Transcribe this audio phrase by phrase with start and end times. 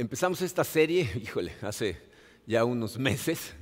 [0.00, 1.98] Empezamos esta serie, híjole, hace
[2.46, 3.52] ya unos meses.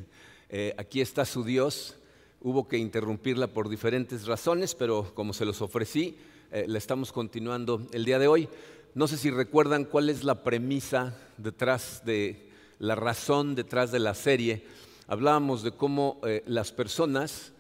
[0.49, 1.97] Eh, aquí está su Dios.
[2.41, 6.17] Hubo que interrumpirla por diferentes razones, pero como se los ofrecí,
[6.53, 8.49] eh, la estamos continuando el día de hoy.
[8.95, 12.49] No sé si recuerdan cuál es la premisa detrás de
[12.79, 14.65] la razón detrás de la serie.
[15.09, 17.53] Hablábamos de cómo eh, las personas,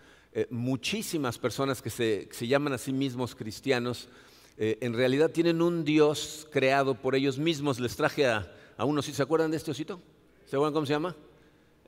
[0.50, 4.08] muchísimas personas que se, se, llaman a sí mismos cristianos,
[4.56, 7.80] en realidad tienen un Dios creado por ellos mismos.
[7.80, 8.48] Les traje a,
[8.78, 10.00] a uno, ¿sí se acuerdan de este osito?
[10.46, 11.14] ¿Se acuerdan cómo se llama?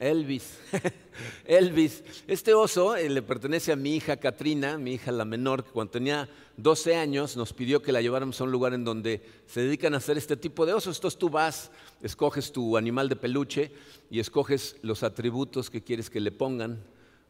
[0.01, 0.59] Elvis.
[1.47, 2.03] Elvis.
[2.27, 5.93] Este oso eh, le pertenece a mi hija Katrina, mi hija la menor, que cuando
[5.93, 9.95] tenía 12 años nos pidió que la lleváramos a un lugar en donde se dedican
[9.95, 10.97] a hacer este tipo de osos.
[10.97, 11.71] Entonces tú vas,
[12.03, 13.71] escoges tu animal de peluche
[14.11, 16.83] y escoges los atributos que quieres que le pongan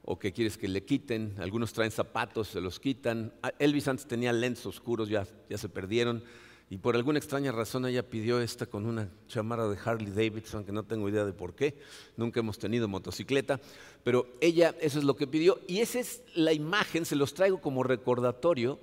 [0.05, 1.35] o que quieres que le quiten.
[1.39, 3.35] Algunos traen zapatos, se los quitan.
[3.43, 6.25] Ah, Elvis antes tenía lentes oscuros, ya, ya se perdieron.
[6.73, 10.71] Y por alguna extraña razón ella pidió esta con una chamarra de Harley Davidson, que
[10.71, 11.75] no tengo idea de por qué.
[12.17, 13.59] Nunca hemos tenido motocicleta.
[14.05, 15.59] Pero ella, eso es lo que pidió.
[15.67, 18.79] Y esa es la imagen, se los traigo como recordatorio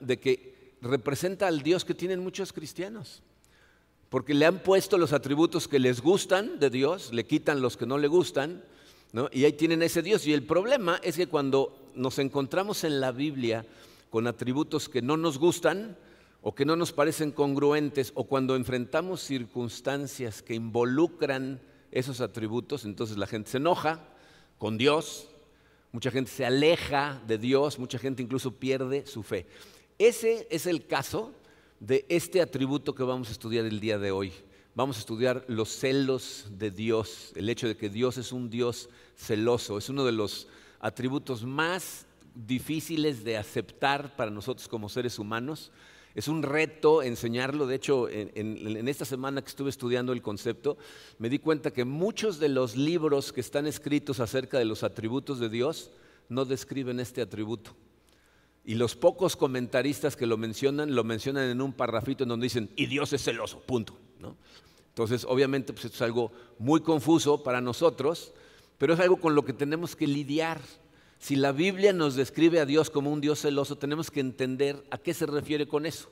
[0.00, 3.24] de que representa al Dios que tienen muchos cristianos.
[4.08, 7.86] Porque le han puesto los atributos que les gustan de Dios, le quitan los que
[7.86, 8.62] no le gustan,
[9.32, 10.24] y ahí tienen ese Dios.
[10.28, 13.66] Y el problema es que cuando nos encontramos en la Biblia
[14.10, 15.96] con atributos que no nos gustan,
[16.48, 23.16] o que no nos parecen congruentes o cuando enfrentamos circunstancias que involucran esos atributos, entonces
[23.16, 24.08] la gente se enoja
[24.56, 25.26] con Dios,
[25.90, 29.48] mucha gente se aleja de Dios, mucha gente incluso pierde su fe.
[29.98, 31.32] Ese es el caso
[31.80, 34.32] de este atributo que vamos a estudiar el día de hoy.
[34.76, 38.88] Vamos a estudiar los celos de Dios, el hecho de que Dios es un Dios
[39.16, 40.46] celoso, es uno de los
[40.78, 45.72] atributos más difíciles de aceptar para nosotros como seres humanos
[46.16, 47.66] es un reto enseñarlo.
[47.66, 50.78] De hecho, en, esta semana que estuve estudiando el concepto,
[51.18, 55.38] me di cuenta que muchos de los libros que están escritos acerca de los atributos
[55.38, 55.90] de Dios
[56.30, 57.76] no describen este atributo.
[58.64, 62.70] Y los pocos comentaristas que lo mencionan, lo mencionan en un parrafito en donde dicen,
[62.76, 63.98] y Dios es celoso, punto.
[64.88, 68.32] Entonces, obviamente, pues esto es algo muy confuso para nosotros,
[68.78, 70.62] pero es algo con lo que tenemos que lidiar.
[71.18, 74.98] Si la Biblia nos describe a Dios como un Dios celoso, tenemos que entender a
[74.98, 76.10] qué se refiere con eso.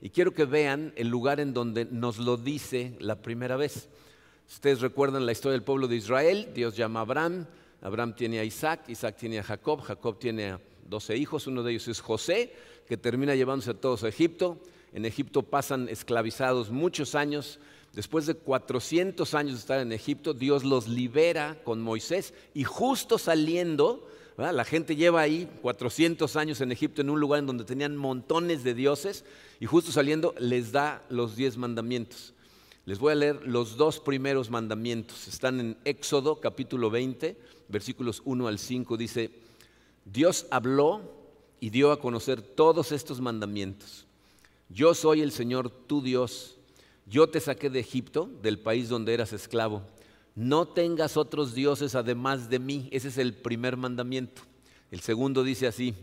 [0.00, 3.88] Y quiero que vean el lugar en donde nos lo dice la primera vez.
[4.48, 7.46] Ustedes recuerdan la historia del pueblo de Israel, Dios llama a Abraham,
[7.82, 11.72] Abraham tiene a Isaac, Isaac tiene a Jacob, Jacob tiene a 12 hijos, uno de
[11.72, 12.52] ellos es José,
[12.88, 14.58] que termina llevándose a todos a Egipto.
[14.92, 17.60] En Egipto pasan esclavizados muchos años,
[17.98, 23.18] Después de 400 años de estar en Egipto, Dios los libera con Moisés y justo
[23.18, 27.96] saliendo, la gente lleva ahí 400 años en Egipto en un lugar en donde tenían
[27.96, 29.24] montones de dioses
[29.58, 32.34] y justo saliendo les da los 10 mandamientos.
[32.84, 35.26] Les voy a leer los dos primeros mandamientos.
[35.26, 37.36] Están en Éxodo capítulo 20,
[37.66, 38.96] versículos 1 al 5.
[38.96, 39.32] Dice,
[40.04, 41.00] Dios habló
[41.58, 44.06] y dio a conocer todos estos mandamientos.
[44.68, 46.57] Yo soy el Señor tu Dios
[47.08, 49.82] yo te saqué de Egipto, del país donde eras esclavo.
[50.34, 52.88] No tengas otros dioses además de mí.
[52.92, 54.42] Ese es el primer mandamiento.
[54.90, 55.94] El segundo dice así,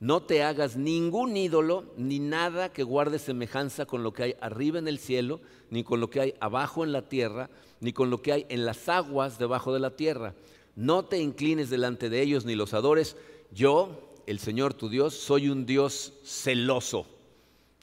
[0.00, 4.80] no te hagas ningún ídolo ni nada que guarde semejanza con lo que hay arriba
[4.80, 8.20] en el cielo, ni con lo que hay abajo en la tierra, ni con lo
[8.20, 10.34] que hay en las aguas debajo de la tierra.
[10.74, 13.16] No te inclines delante de ellos ni los adores.
[13.52, 17.06] Yo, el Señor tu Dios, soy un Dios celoso.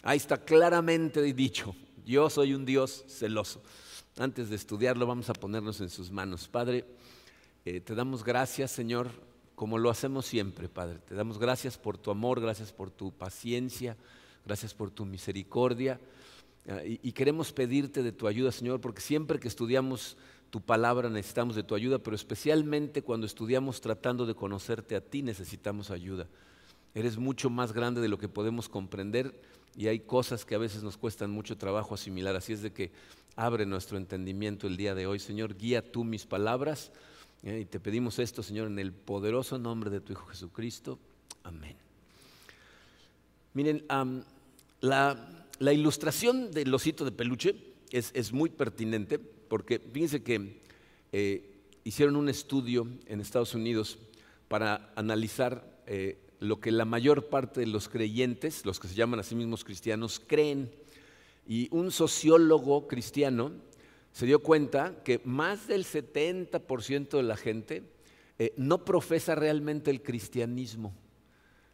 [0.04, 1.74] Ahí está claramente dicho,
[2.10, 3.62] yo soy un Dios celoso.
[4.18, 6.48] Antes de estudiarlo, vamos a ponernos en sus manos.
[6.48, 6.86] Padre,
[7.66, 9.12] eh, te damos gracias, Señor,
[9.54, 10.98] como lo hacemos siempre, Padre.
[11.08, 13.96] Te damos gracias por tu amor, gracias por tu paciencia,
[14.44, 16.00] gracias por tu misericordia.
[16.68, 20.18] Ah, y, queremos pedirte de tu ayuda, Señor, porque siempre que estudiamos
[20.50, 25.22] tu palabra necesitamos de tu ayuda, pero especialmente cuando estudiamos tratando de conocerte a ti
[25.22, 26.28] necesitamos ayuda.
[26.96, 29.40] Eres mucho más grande de lo que podemos comprender
[29.76, 32.36] y hay cosas que a veces nos cuestan mucho trabajo asimilar.
[32.36, 32.92] Así es de que
[33.36, 35.20] abre nuestro entendimiento el día de hoy.
[35.20, 36.92] Señor, guía tú mis palabras
[37.44, 41.00] eh, y te pedimos esto, Señor, en el poderoso nombre de tu Hijo Jesucristo.
[41.44, 41.76] Amén.
[43.54, 43.86] Miren,
[44.82, 47.56] la, ilustración del osito de peluche
[47.92, 50.62] es, muy pertinente porque fíjense que
[51.12, 51.50] eh,
[51.84, 53.98] hicieron un estudio en Estados Unidos
[54.48, 59.20] para analizar eh, lo que la mayor parte de los creyentes, los que se llaman
[59.20, 60.72] a sí mismos cristianos, creen.
[61.48, 63.52] Y un sociólogo cristiano
[64.12, 67.84] se dio cuenta que más del 70% de la gente
[68.38, 70.94] eh, no profesa realmente el cristianismo.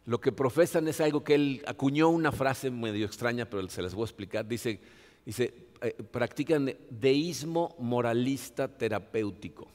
[0.04, 3.94] Lo que profesan es algo que él acuñó una frase medio extraña, pero se las
[3.94, 4.46] voy a explicar.
[4.46, 4.80] Dice
[5.26, 5.52] Dice,
[5.82, 9.66] eh, practican deísmo moralista terapéutico.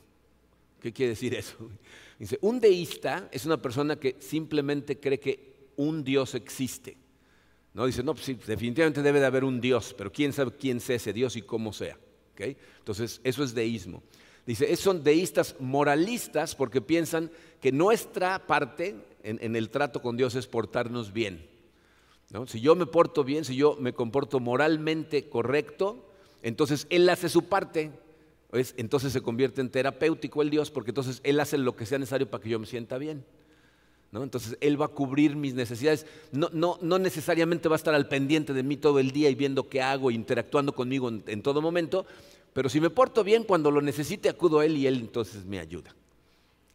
[0.81, 1.55] ¿Qué quiere decir eso?
[2.19, 6.97] Dice, un deísta es una persona que simplemente cree que un Dios existe.
[7.73, 10.97] No dice, no, pues definitivamente debe de haber un Dios, pero quién sabe quién sea
[10.97, 11.97] ese Dios y cómo sea.
[12.37, 14.03] Entonces, eso es deísmo.
[14.45, 20.47] Dice, son deístas moralistas porque piensan que nuestra parte en, el trato con Dios es
[20.47, 21.47] portarnos bien.
[22.47, 26.09] Si yo me porto bien, si yo me comporto moralmente correcto,
[26.41, 27.91] entonces Él hace su parte.
[28.53, 32.29] Entonces se convierte en terapéutico el Dios porque entonces Él hace lo que sea necesario
[32.29, 33.23] para que yo me sienta bien.
[34.13, 36.05] Entonces Él va a cubrir mis necesidades.
[36.31, 39.69] No, no, necesariamente va a estar al pendiente de mí todo el día y viendo
[39.69, 42.05] qué hago, interactuando conmigo en, todo momento,
[42.53, 45.59] pero si me porto bien, cuando lo necesite, acudo a Él y Él entonces me
[45.59, 45.95] ayuda.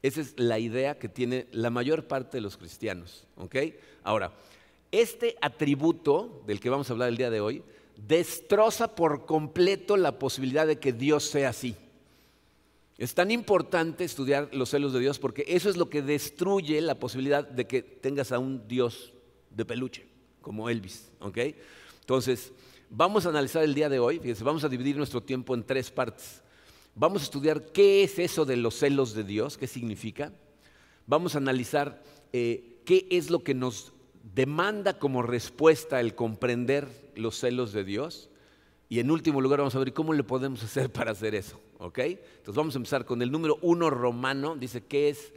[0.02, 3.26] Esa es la idea que tiene la mayor parte de los cristianos.
[4.02, 4.32] Ahora,
[4.92, 7.62] este atributo del que vamos a hablar el día de hoy
[7.96, 11.74] destroza por completo la posibilidad de que Dios sea así.
[12.98, 16.94] Es tan importante estudiar los celos de Dios porque eso es lo que destruye la
[16.94, 19.12] posibilidad de que tengas a un Dios
[19.50, 20.06] de peluche,
[20.40, 21.10] como Elvis.
[22.00, 22.52] Entonces,
[22.88, 25.90] vamos a analizar el día de hoy, fíjense, vamos a dividir nuestro tiempo en tres
[25.90, 26.42] partes.
[26.94, 30.32] Vamos a estudiar qué es eso de los celos de Dios, qué significa.
[31.06, 32.02] Vamos a analizar
[32.32, 33.92] eh, qué es lo que nos
[34.34, 38.30] demanda como respuesta el comprender los celos de Dios.
[38.88, 41.60] Y en último lugar vamos a ver cómo le podemos hacer para hacer eso.
[41.78, 41.98] ¿ok?
[41.98, 44.56] Entonces vamos a empezar con el número uno romano.
[44.56, 45.32] Dice, ¿qué es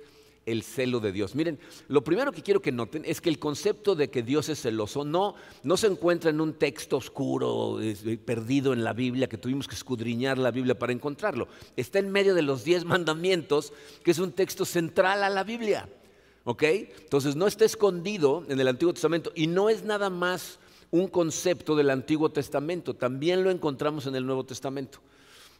[0.45, 1.35] el celo de Dios?
[1.35, 4.61] Miren, lo primero que quiero que noten es que el concepto de que Dios es
[4.61, 7.79] celoso no, no se encuentra en un texto oscuro,
[8.25, 11.47] perdido en la Biblia, que tuvimos que escudriñar la Biblia para encontrarlo.
[11.75, 15.89] Está en medio de los diez mandamientos, que es un texto central a la Biblia.
[16.49, 16.63] ¿Ok?
[16.63, 20.57] Entonces no está escondido en el Antiguo Testamento y no es nada más
[20.89, 24.99] un concepto del Antiguo Testamento, también lo encontramos en el Nuevo Testamento.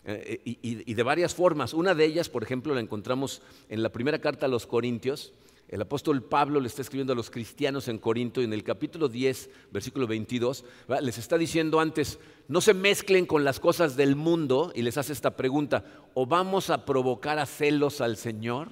[0.03, 1.75] Eh, y, de varias formas.
[1.75, 5.31] Una de ellas, por ejemplo, la encontramos en la primera carta a los Corintios.
[5.68, 9.09] El apóstol Pablo le está escribiendo a los cristianos en Corinto y en el capítulo
[9.09, 10.65] 10, versículo 22,
[11.01, 15.13] les está diciendo antes, no se mezclen con las cosas del mundo y les hace
[15.13, 15.85] esta pregunta,
[16.15, 18.69] ¿o vamos a provocar a celos al Señor?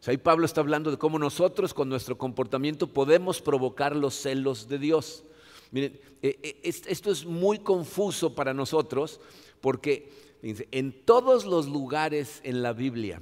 [0.00, 4.14] O sea, ahí Pablo está hablando de cómo nosotros con nuestro comportamiento podemos provocar los
[4.14, 5.24] celos de Dios.
[5.70, 9.20] Miren, eh, eh, esto es muy confuso para nosotros
[9.60, 10.10] porque
[10.42, 13.20] en todos los lugares en la Biblia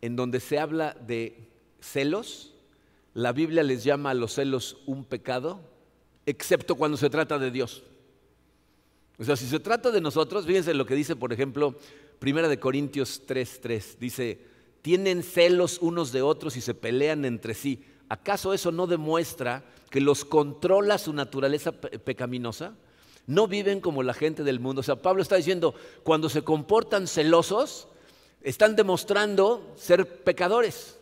[0.00, 1.48] en donde se habla de
[1.80, 2.54] celos,
[3.14, 5.60] la Biblia les llama a los celos un pecado,
[6.26, 7.82] excepto cuando se trata de Dios.
[9.18, 11.76] O sea, si se trata de nosotros, fíjense lo que dice, por ejemplo,
[12.18, 14.38] Primera de Corintios 3:3, dice,
[14.86, 17.82] "Tienen celos unos de otros y se pelean entre sí.
[18.08, 22.76] ¿Acaso eso no demuestra que los controla su naturaleza pecaminosa?
[23.26, 24.82] No viven como la gente del mundo.
[24.82, 25.74] O sea, Pablo está diciendo,
[26.04, 27.88] cuando se comportan celosos,
[28.42, 31.00] están demostrando ser pecadores.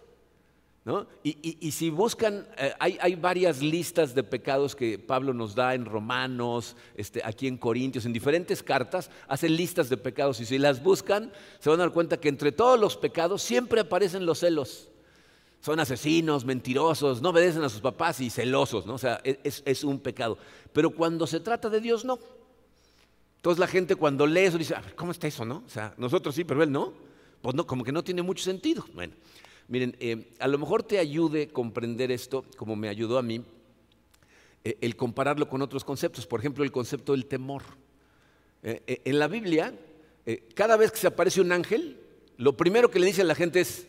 [1.22, 6.76] Y, si buscan, eh, hay, varias listas de pecados que Pablo nos da en Romanos,
[6.94, 11.32] este, aquí en Corintios, en diferentes cartas, hacen listas de pecados y si las buscan,
[11.58, 14.90] se van a dar cuenta que entre todos los pecados siempre aparecen los celos
[15.64, 18.96] son asesinos, mentirosos, no obedecen a sus papás y celosos, ¿no?
[18.96, 20.36] O sea, es, un pecado.
[20.74, 22.18] Pero cuando se trata de Dios, no.
[23.36, 25.62] Entonces la gente cuando lee eso dice, ¿cómo está eso, no?
[25.66, 26.92] O sea, nosotros sí, pero él no.
[27.40, 28.84] Pues no, como que no tiene mucho sentido.
[28.92, 29.14] Bueno,
[29.68, 33.42] miren, eh, a lo mejor te ayude comprender esto, como me ayudó a mí,
[34.64, 36.26] eh, el compararlo con otros conceptos.
[36.26, 37.62] Por ejemplo, el concepto del temor.
[38.62, 39.74] Eh, en la Biblia,
[40.54, 42.00] cada vez que se aparece un ángel,
[42.38, 43.86] lo primero que le dice a la gente es,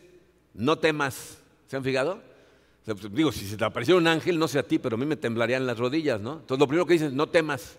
[0.52, 1.38] no temas.
[1.66, 2.20] ¿Se han fijado?
[2.84, 5.06] Pues, digo, si se te apareciera un ángel, no sé a ti, pero a mí
[5.06, 6.34] me temblarían las rodillas, ¿no?
[6.34, 7.78] Entonces lo primero que dicen, no temas.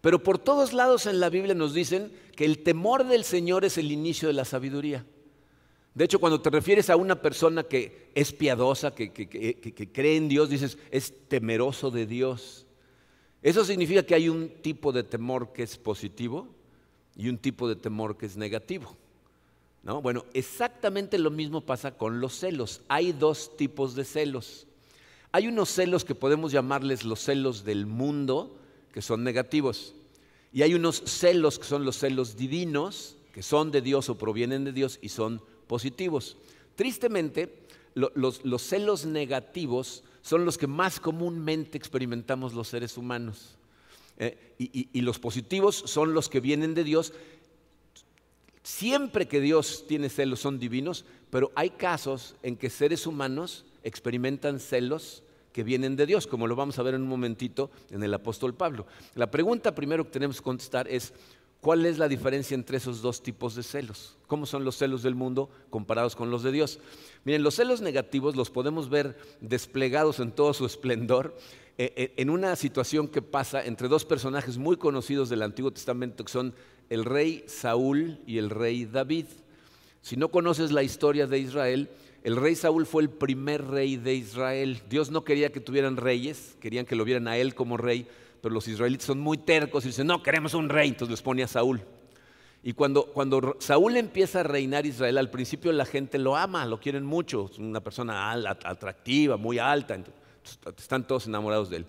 [0.00, 3.78] Pero por todos lados en la Biblia nos dicen que el temor del Señor es
[3.78, 5.06] el inicio de la sabiduría.
[5.94, 10.28] De hecho, cuando te refieres a una persona que es piadosa, que, que, cree en
[10.28, 12.66] Dios, dices, es temeroso de Dios.
[13.42, 16.48] Eso significa que hay un tipo de temor que es positivo
[17.14, 18.96] y un tipo de temor que es negativo.
[19.82, 22.82] Bueno, exactamente lo mismo pasa con los celos.
[22.88, 24.66] Hay dos tipos de celos.
[25.32, 28.56] Hay unos celos que podemos llamarles los celos del mundo,
[28.92, 29.94] que son negativos.
[30.52, 34.64] Y hay unos celos que son los celos divinos, que son de Dios o provienen
[34.64, 36.36] de Dios y son positivos.
[36.74, 43.56] Tristemente, los, celos negativos son los que más comúnmente experimentamos los seres humanos.
[44.18, 47.12] Eh, y los positivos son los que vienen de Dios
[48.62, 54.60] Siempre que Dios tiene celos son divinos, pero hay casos en que seres humanos experimentan
[54.60, 58.14] celos que vienen de Dios, como lo vamos a ver en un momentito en el
[58.14, 58.86] apóstol Pablo.
[59.16, 61.12] La pregunta primero que tenemos que contestar es,
[61.62, 64.16] ¿cuál es la diferencia entre esos dos tipos de celos?
[64.26, 66.80] ¿Cómo son los celos del mundo comparados con los de Dios?
[67.24, 71.34] Miren, los celos negativos los podemos ver desplegados en todo su esplendor
[71.78, 76.24] eh, eh, en una situación que pasa entre dos personajes muy conocidos del Antiguo Testamento,
[76.24, 76.52] que son
[76.90, 79.26] el rey Saúl y el rey David.
[80.02, 81.88] Si no conoces la historia de Israel,
[82.24, 84.82] el rey Saúl fue el primer rey de Israel.
[84.90, 88.06] Dios no quería que tuvieran reyes, querían que lo vieran a él como rey,
[88.42, 91.44] pero los israelitas son muy tercos y dicen, no, queremos un rey, entonces les pone
[91.44, 91.80] a Saúl.
[92.64, 96.80] Y cuando, cuando Saúl empieza a reinar Israel, al principio la gente lo ama, lo
[96.80, 99.98] quieren mucho, es una persona atractiva, muy alta,
[100.76, 101.86] están todos enamorados de él.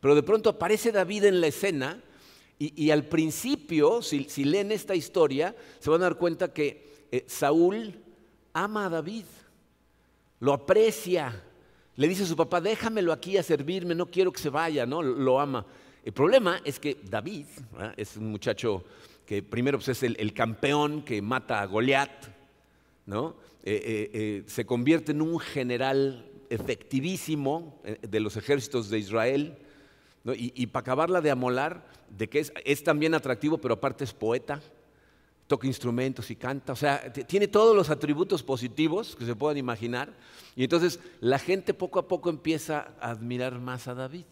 [0.00, 2.02] Pero de pronto aparece David en la escena
[2.58, 7.94] y, al principio, si, leen esta historia, se van a dar cuenta que eh, Saúl
[8.52, 9.24] ama a David
[10.38, 11.42] lo aprecia,
[11.94, 15.02] le dice a su papá, déjamelo aquí a servirme, no quiero que se vaya, ¿no?
[15.02, 15.64] Lo ama.
[16.04, 17.46] El problema es que David
[17.96, 18.84] es un muchacho
[19.24, 22.10] que primero pues, es el, campeón que mata a Goliat,
[23.06, 23.36] ¿no?
[23.62, 29.58] Eh, eh, eh, se convierte en un general efectivísimo de los ejércitos de Israel,
[30.24, 31.84] y, y, para acabarla de amolar,
[32.16, 34.60] de que es, es también atractivo, pero aparte es poeta,
[35.46, 40.12] toca instrumentos y canta, o sea, tiene todos los atributos positivos que se puedan imaginar.
[40.56, 44.24] Y entonces la gente poco a poco empieza a admirar más a David.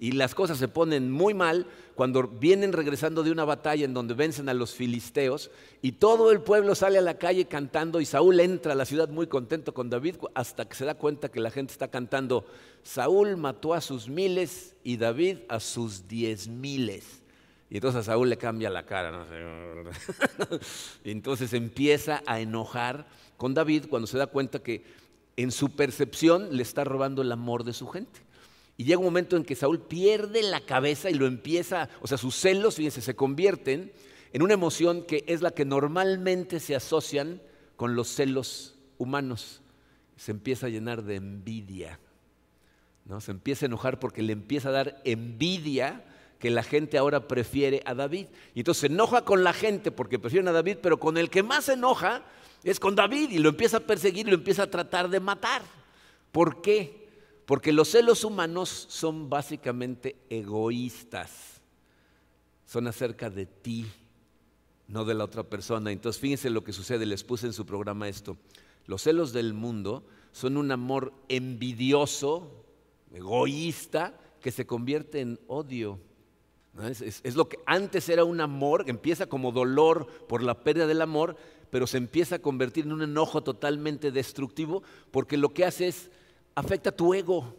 [0.00, 4.14] Y las cosas se ponen muy mal cuando vienen regresando de una batalla en donde
[4.14, 5.50] vencen a los filisteos
[5.82, 9.10] y todo el pueblo sale a la calle cantando y Saúl entra a la ciudad
[9.10, 12.46] muy contento con David hasta que se da cuenta que la gente está cantando,
[12.82, 17.20] Saúl mató a sus miles y David a sus diez miles.
[17.68, 19.12] Y entonces a Saúl le cambia la cara.
[19.12, 19.26] ¿no?
[21.04, 24.82] y entonces empieza a enojar con David cuando se da cuenta que
[25.36, 28.29] en su percepción le está robando el amor de su gente.
[28.80, 32.16] Y llega un momento en que Saúl pierde la cabeza y lo empieza, o sea,
[32.16, 33.92] sus celos, fíjense, se convierten
[34.32, 37.42] en una emoción que es la que normalmente se asocian
[37.76, 39.60] con los celos humanos.
[40.16, 42.00] Se empieza a llenar de envidia.
[43.04, 43.20] ¿no?
[43.20, 46.02] Se empieza a enojar porque le empieza a dar envidia
[46.38, 48.28] que la gente ahora prefiere a David.
[48.54, 51.42] Y entonces se enoja con la gente porque prefieren a David, pero con el que
[51.42, 52.22] más se enoja
[52.64, 55.60] es con David y lo empieza a perseguir y lo empieza a tratar de matar.
[56.32, 56.99] ¿Por qué?
[57.50, 61.60] Porque los celos humanos son básicamente egoístas.
[62.64, 63.86] Son acerca de ti,
[64.86, 65.90] no de la otra persona.
[65.90, 68.36] Entonces fíjense lo que sucede, les puse en su programa esto.
[68.86, 72.66] Los celos del mundo son un amor envidioso,
[73.12, 75.98] egoísta, que se convierte en odio.
[77.00, 81.34] Es, lo que antes era un amor, empieza como dolor por la pérdida del amor,
[81.70, 86.12] pero se empieza a convertir en un enojo totalmente destructivo porque lo que hace es
[86.54, 87.54] afecta tu ego,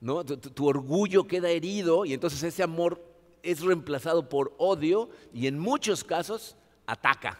[0.00, 0.24] ¿no?
[0.24, 3.02] tu, orgullo queda herido y entonces ese amor
[3.42, 7.38] es reemplazado por odio y en muchos casos ataca,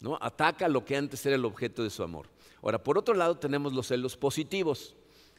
[0.00, 0.18] ¿no?
[0.20, 2.26] ataca lo que antes era el objeto de su amor.
[2.62, 4.94] Ahora, por otro lado tenemos los celos positivos.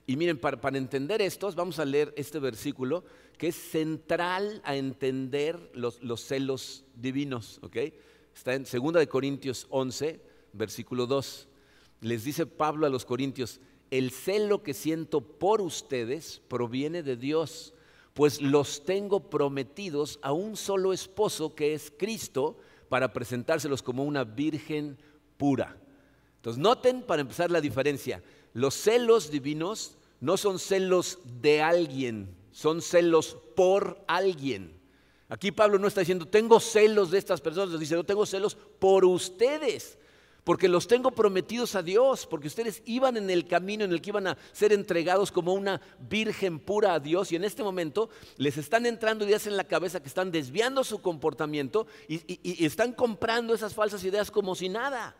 [0.05, 3.05] Y miren, para, entender estos, vamos a leer este versículo
[3.37, 7.61] que es central a entender los, celos divinos.
[8.35, 10.19] Está en 2 Corintios 11,
[10.51, 11.47] versículo 2.
[12.01, 13.61] Les dice Pablo a los Corintios,
[13.93, 17.75] el celo que siento por ustedes proviene de Dios,
[18.15, 22.57] pues los tengo prometidos a un solo esposo que es Cristo
[22.89, 24.97] para presentárselos como una virgen
[25.37, 25.77] pura.
[26.37, 28.23] Entonces, noten para empezar la diferencia.
[28.53, 34.73] Los celos divinos no son celos de alguien, son celos por alguien.
[35.29, 39.05] Aquí Pablo no está diciendo, tengo celos de estas personas, dice, yo tengo celos por
[39.05, 39.99] ustedes,
[40.43, 44.09] porque los tengo prometidos a Dios, porque ustedes iban en el camino en el que
[44.09, 48.57] iban a ser entregados como una virgen pura a Dios y en este momento les
[48.57, 52.23] están entrando ideas en la cabeza que están desviando su comportamiento y,
[52.65, 55.15] están comprando esas falsas ideas como si nada.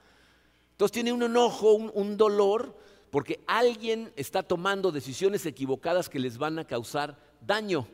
[0.71, 2.75] Entonces tiene un enojo, un, dolor,
[3.09, 7.87] porque alguien está tomando decisiones equivocadas que les van a causar daño.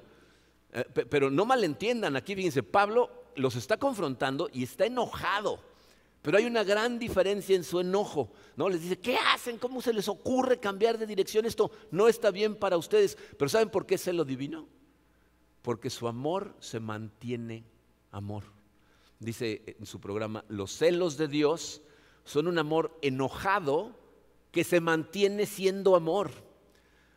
[0.71, 5.68] Eh, pero no malentiendan, aquí fíjense, Pablo los está confrontando y está enojado.
[6.29, 8.29] Pero hay una gran diferencia en su enojo.
[8.55, 8.69] ¿no?
[8.69, 9.57] Les dice, ¿qué hacen?
[9.57, 11.43] ¿Cómo se les ocurre cambiar de dirección?
[11.47, 13.17] Esto no está bien para ustedes.
[13.35, 14.67] Pero ¿saben por qué se lo divino?
[15.63, 17.63] Porque su amor se mantiene
[18.11, 18.43] amor.
[19.17, 21.81] Dice en su programa, los celos de Dios
[22.25, 23.95] son un amor enojado
[24.51, 26.29] que se mantiene siendo amor.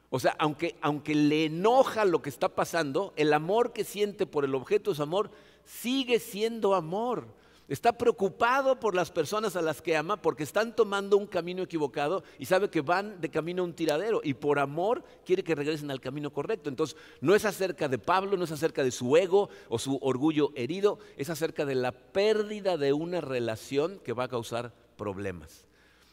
[0.08, 4.46] O sea, aunque, aunque le enoja lo que está pasando, el amor que siente por
[4.46, 5.30] el objeto de su amor
[5.66, 7.41] sigue siendo amor.
[7.72, 12.22] Está preocupado por las personas a las que ama porque están tomando un camino equivocado
[12.38, 15.90] y sabe que van de camino a un tiradero y por amor quiere que regresen
[15.90, 16.68] al camino correcto.
[16.68, 20.52] Entonces, no es acerca de Pablo, no es acerca de su ego o su orgullo
[20.54, 25.64] herido, es acerca de la pérdida de una relación que va a causar problemas.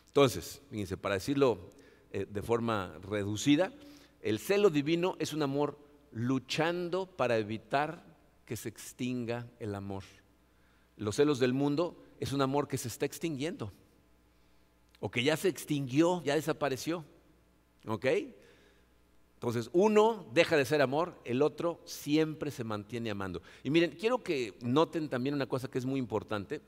[0.07, 1.59] Entonces, fíjense, para decirlo
[2.13, 3.73] eh, de forma reducida,
[4.21, 5.77] el celo divino es un amor
[6.13, 8.01] luchando para evitar
[8.45, 10.05] que se extinga el amor
[10.99, 13.71] los celos del mundo es un amor que se está extinguiendo.
[14.99, 17.05] O que ya se extinguió, ya desapareció.
[17.87, 18.05] ¿Ok?
[19.35, 23.41] Entonces, uno deja de ser amor, el otro siempre se mantiene amando.
[23.63, 26.61] Y miren, quiero que noten también una cosa que es muy importante.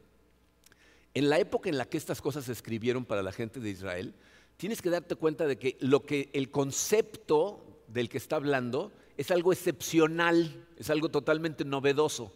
[1.14, 4.16] En la época en la que estas cosas se escribieron para la gente de Israel,
[4.56, 9.30] tienes que darte cuenta de que lo que el concepto del que está hablando es
[9.30, 12.32] algo excepcional, es algo totalmente novedoso.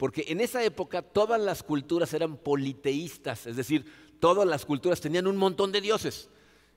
[0.00, 3.84] Porque en esa época todas las culturas eran politeístas, es decir,
[4.18, 6.30] todas las culturas tenían un montón de dioses.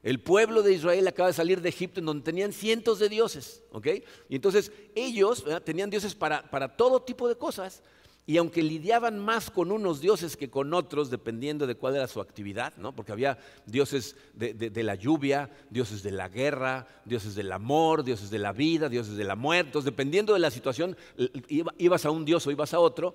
[0.04, 3.64] El pueblo de Israel acaba de salir de Egipto en donde tenían cientos de dioses,
[3.72, 3.88] ¿ok?
[4.28, 7.82] Y entonces ellos tenían dioses para, para todo tipo de cosas.
[8.26, 12.22] Y aunque lidiaban más con unos dioses que con otros, dependiendo de cuál era su
[12.22, 12.96] actividad, ¿no?
[12.96, 18.40] porque había dioses de, la lluvia, dioses de la guerra, dioses del amor, dioses de
[18.40, 20.96] la vida, dioses de la muerte, entonces, dependiendo de la situación,
[21.78, 23.14] ibas a un dios o ibas a otro,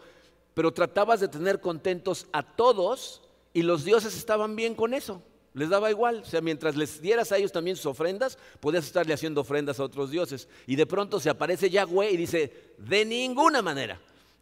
[0.52, 3.22] pero tratabas de tener contentos a todos
[3.54, 5.22] y los dioses estaban bien con eso.
[5.54, 9.14] Les daba igual, o sea, mientras les dieras a ellos también sus ofrendas, podías estarle
[9.14, 10.48] haciendo ofrendas a otros dioses.
[10.66, 13.98] Y de pronto se aparece Yahweh y dice, de ninguna manera.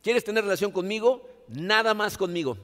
[0.07, 1.29] ¿Quieres tener relación conmigo?
[1.49, 2.57] Nada más conmigo.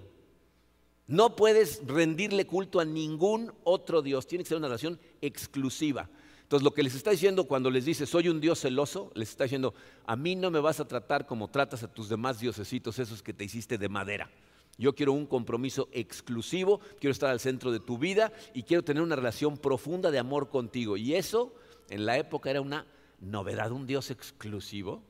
[1.08, 4.28] No puedes rendirle culto a ningún otro Dios.
[4.28, 6.08] Tiene que ser una relación exclusiva.
[6.42, 9.42] Entonces, lo que les está diciendo cuando les dice, soy un Dios celoso, les está
[9.42, 9.74] diciendo,
[10.06, 13.32] a mí no me vas a tratar como tratas a tus demás diosesitos, esos que
[13.32, 14.30] te hiciste de madera.
[14.78, 19.02] Yo quiero un compromiso exclusivo, quiero estar al centro de tu vida y quiero tener
[19.02, 20.96] una relación profunda de amor contigo.
[20.96, 21.52] Y eso
[21.90, 22.86] en la época era una
[23.18, 25.02] novedad, un Dios exclusivo.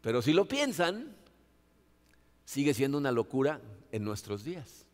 [0.00, 1.15] Pero si lo piensan,
[2.46, 3.60] sigue siendo una locura
[3.92, 4.86] en nuestros días.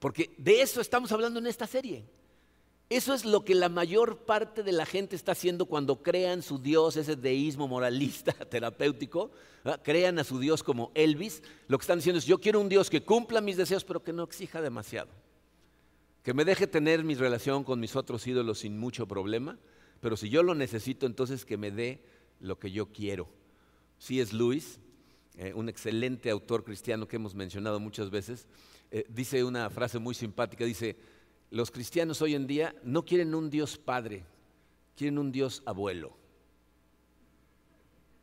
[0.00, 2.04] Porque de eso estamos hablando en esta serie.
[2.90, 6.58] Eso es lo que la mayor parte de la gente está haciendo cuando crean su
[6.58, 9.30] Dios, ese deísmo moralista terapéutico,
[9.82, 11.42] crean a su Dios como Elvis.
[11.68, 14.12] Lo que están diciendo es, yo quiero un Dios que cumpla mis deseos, pero que
[14.12, 15.10] no exija demasiado.
[16.22, 19.58] Que me deje tener mi relación con mis otros ídolos sin mucho problema,
[20.00, 22.02] pero si yo lo necesito, entonces que me dé
[22.40, 23.28] lo que yo quiero.
[23.98, 24.80] Si es Luis,
[25.36, 28.46] eh, un excelente autor cristiano que hemos mencionado muchas veces,
[28.90, 30.96] eh, dice una frase muy simpática, dice,
[31.50, 34.24] los cristianos hoy en día no quieren un Dios padre,
[34.96, 36.16] quieren un Dios abuelo.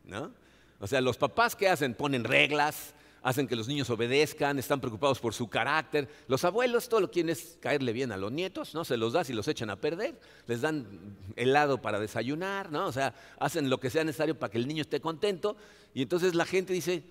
[0.03, 0.33] ¿No?
[0.79, 5.19] O sea, los papás que hacen, ponen reglas, hacen que los niños obedezcan, están preocupados
[5.19, 6.08] por su carácter.
[6.27, 8.86] Los abuelos todo lo quieren es caerle bien a los nietos, ¿no?
[8.86, 12.88] Se los das y los echan a perder, les dan helado para desayunar, ¿no?
[12.88, 15.55] O sea, hacen lo que sea necesario para que el niño esté contento.
[15.93, 17.03] Y entonces la gente dice,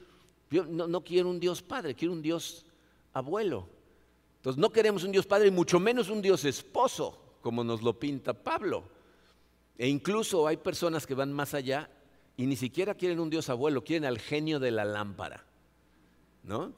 [0.50, 2.64] yo no, no quiero un Dios padre, quiero un Dios
[3.12, 3.68] abuelo.
[4.36, 7.98] Entonces no queremos un Dios padre y mucho menos un Dios esposo, como nos lo
[7.98, 8.84] pinta Pablo.
[9.76, 11.90] E incluso hay personas que van más allá
[12.36, 15.44] y ni siquiera quieren un Dios abuelo, quieren al genio de la lámpara.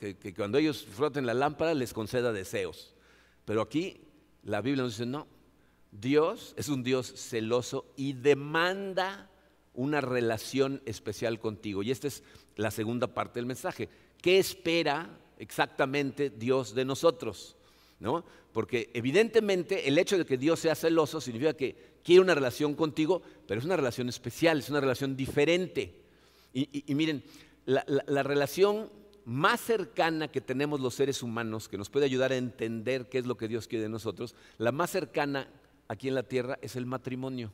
[0.01, 2.93] Que, cuando ellos froten la lámpara les conceda deseos.
[3.45, 4.01] Pero aquí
[4.43, 5.27] la Biblia nos dice, no,
[5.93, 9.31] Dios es un Dios celoso y demanda
[9.75, 11.83] una relación especial contigo.
[11.83, 12.23] Y esta es
[12.57, 13.89] la segunda parte del mensaje.
[14.21, 17.57] ¿Qué espera exactamente Dios de nosotros?
[18.01, 18.25] ¿No?
[18.53, 23.23] Porque evidentemente el hecho de que Dios sea celoso significa que quiere una relación contigo,
[23.47, 25.95] pero es una relación especial, es una relación diferente.
[26.53, 27.23] Y, miren,
[27.67, 28.91] la relación
[29.25, 33.27] más cercana que tenemos los seres humanos, que nos puede ayudar a entender qué es
[33.27, 35.49] lo que Dios quiere de nosotros, la más cercana
[35.89, 37.53] aquí en la tierra es el matrimonio.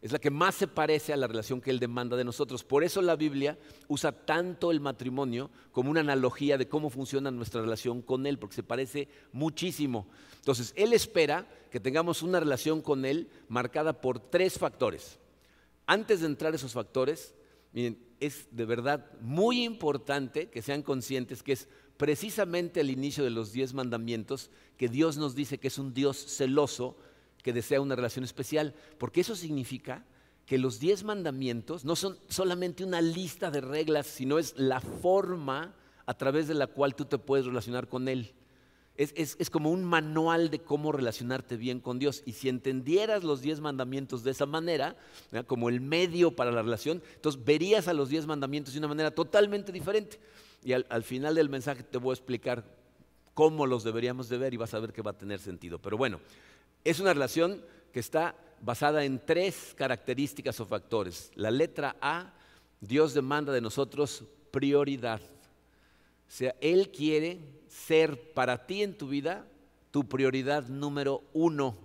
[0.00, 2.62] Es la que más se parece a la relación que Él demanda de nosotros.
[2.62, 7.62] Por eso la Biblia usa tanto el matrimonio como una analogía de cómo funciona nuestra
[7.62, 10.06] relación con Él, porque se parece muchísimo.
[10.36, 15.18] Entonces, Él espera que tengamos una relación con Él marcada por tres factores.
[15.84, 17.34] Antes de entrar a esos factores,
[17.72, 23.30] miren, es de verdad muy importante que sean conscientes que es precisamente al inicio de
[23.30, 26.96] los diez mandamientos que Dios nos dice que es un Dios celoso
[27.42, 30.04] que desea una relación especial, porque eso significa
[30.46, 35.74] que los diez mandamientos no son solamente una lista de reglas, sino es la forma
[36.06, 38.32] a través de la cual tú te puedes relacionar con Él.
[38.98, 42.24] Es, como un manual de cómo relacionarte bien con Dios.
[42.26, 44.96] Y si entendieras los diez mandamientos de esa manera,
[45.46, 49.12] como el medio para la relación, entonces verías a los diez mandamientos de una manera
[49.12, 50.18] totalmente diferente.
[50.64, 52.64] Y al, final del mensaje te voy a explicar
[53.34, 55.78] cómo los deberíamos de ver y vas a ver que va a tener sentido.
[55.78, 56.18] Pero bueno,
[56.82, 61.30] es una relación que está basada en tres características o factores.
[61.36, 62.34] La letra A,
[62.80, 65.20] Dios demanda de nosotros prioridad.
[65.20, 69.46] O sea, Él quiere ser para ti en tu vida
[69.90, 71.76] tu prioridad número uno.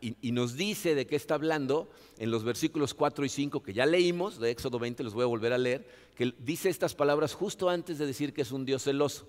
[0.00, 3.72] Y, y, nos dice de qué está hablando en los versículos 4 y 5 que
[3.72, 7.32] ya leímos, de Éxodo 20, los voy a volver a leer, que dice estas palabras
[7.32, 9.28] justo antes de decir que es un Dios celoso.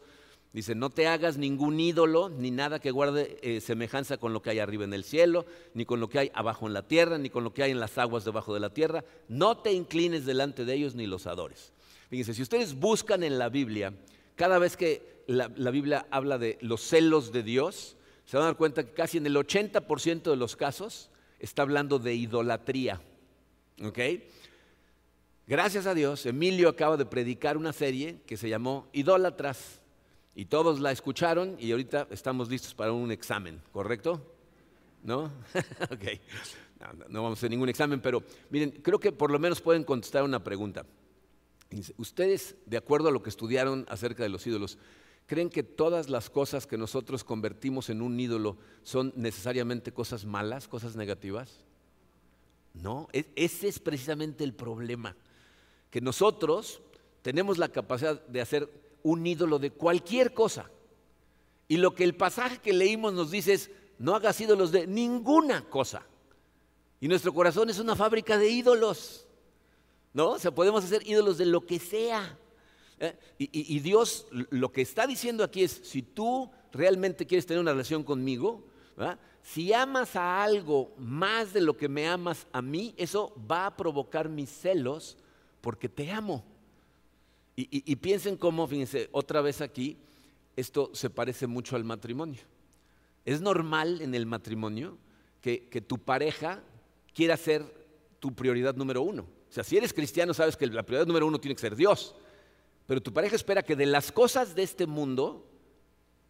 [0.51, 4.49] Dice, no te hagas ningún ídolo, ni nada que guarde eh, semejanza con lo que
[4.49, 5.45] hay arriba en el cielo,
[5.75, 7.79] ni con lo que hay abajo en la tierra, ni con lo que hay en
[7.79, 9.05] las aguas debajo de la tierra.
[9.27, 11.71] No te inclines delante de ellos ni los adores.
[12.09, 13.93] Fíjense, si ustedes buscan en la Biblia,
[14.35, 18.57] cada vez que la, Biblia habla de los celos de Dios, se van a dar
[18.57, 23.01] cuenta que casi en el 80% de los casos está hablando de idolatría.
[23.83, 23.99] ¿Ok?
[25.47, 29.81] Gracias a Dios, Emilio acaba de predicar una serie que se llamó Idólatras.
[30.35, 34.21] Y todos la escucharon y ahorita estamos listos para un examen, ¿correcto?
[35.03, 35.31] ¿No?
[35.91, 36.05] ok.
[36.79, 39.83] No, no, vamos a hacer ningún examen, pero miren, creo que por lo menos pueden
[39.83, 40.85] contestar una pregunta.
[41.97, 44.77] Ustedes, de acuerdo a lo que estudiaron acerca de los ídolos,
[45.29, 50.67] ¿creen que todas las cosas que nosotros convertimos en un ídolo son necesariamente cosas malas,
[50.67, 51.63] cosas negativas?
[52.73, 55.15] No, ese es precisamente el problema,
[55.91, 56.81] que nosotros
[57.21, 58.71] tenemos la capacidad de hacer
[59.03, 60.71] un ídolo de cualquier cosa.
[61.67, 65.63] Y lo que el pasaje que leímos nos dice es, no hagas ídolos de ninguna
[65.69, 66.07] cosa.
[66.99, 69.27] Y nuestro corazón es una fábrica de ídolos.
[70.11, 70.31] ¿No?
[70.31, 72.35] O sea, podemos hacer ídolos de lo que sea.
[72.99, 73.17] ¿Eh?
[73.37, 78.03] Y, Dios lo que está diciendo aquí es, si tú realmente quieres tener una relación
[78.03, 78.65] conmigo,
[79.41, 83.77] si amas a algo más de lo que me amas a mí, eso va a
[83.77, 85.17] provocar mis celos
[85.61, 86.43] porque te amo.
[87.55, 89.97] Y, y, y, piensen cómo, fíjense, otra vez aquí,
[90.55, 92.41] esto se parece mucho al matrimonio.
[93.25, 94.97] Es normal en el matrimonio
[95.41, 96.61] que, tu pareja
[97.13, 97.63] quiera ser
[98.19, 99.23] tu prioridad número uno.
[99.23, 102.15] O sea, si eres cristiano, sabes que la prioridad número uno tiene que ser Dios.
[102.89, 105.45] Pero tu pareja espera que de las cosas de este mundo,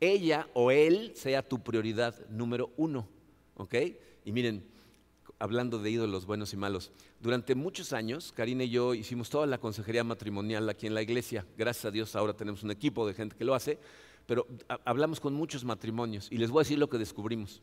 [0.02, 3.08] ella o él sea tu prioridad número uno.
[3.56, 3.76] ¿Ok?
[4.26, 4.68] Y miren,
[5.40, 6.92] hablando de ídolos buenos y malos.
[7.22, 11.46] Durante muchos años, Karina y yo hicimos toda la consejería matrimonial aquí en la iglesia.
[11.58, 13.80] Gracias a Dios ahora tenemos un equipo de gente que lo hace,
[14.26, 14.46] pero
[14.84, 17.62] hablamos con muchos matrimonios y les voy a decir lo que descubrimos.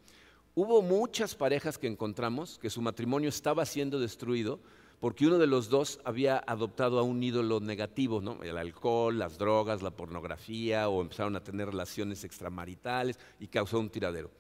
[0.55, 4.59] Hubo muchas parejas que encontramos que su matrimonio estaba siendo destruido
[5.01, 9.83] porque uno de los dos había adoptado a un ídolo negativo, el alcohol, las drogas,
[9.83, 14.31] la pornografía, o empezaron a tener relaciones extramaritales y causó un tiradero.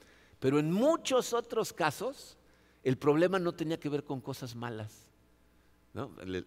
[0.40, 2.36] Pero en muchos otros casos,
[2.82, 5.06] el problema no tenía que ver con cosas malas.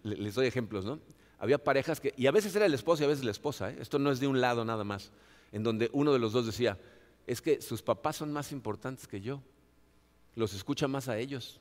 [0.02, 0.86] Les doy ejemplos.
[1.38, 3.76] Había parejas que, y a veces era el esposo y a veces la esposa, ¿eh?
[3.80, 5.10] esto no es de un lado nada más,
[5.52, 6.78] en donde uno de los dos decía,
[7.26, 9.40] es que sus papás son más importantes que yo,
[10.34, 11.60] los escucha más a ellos,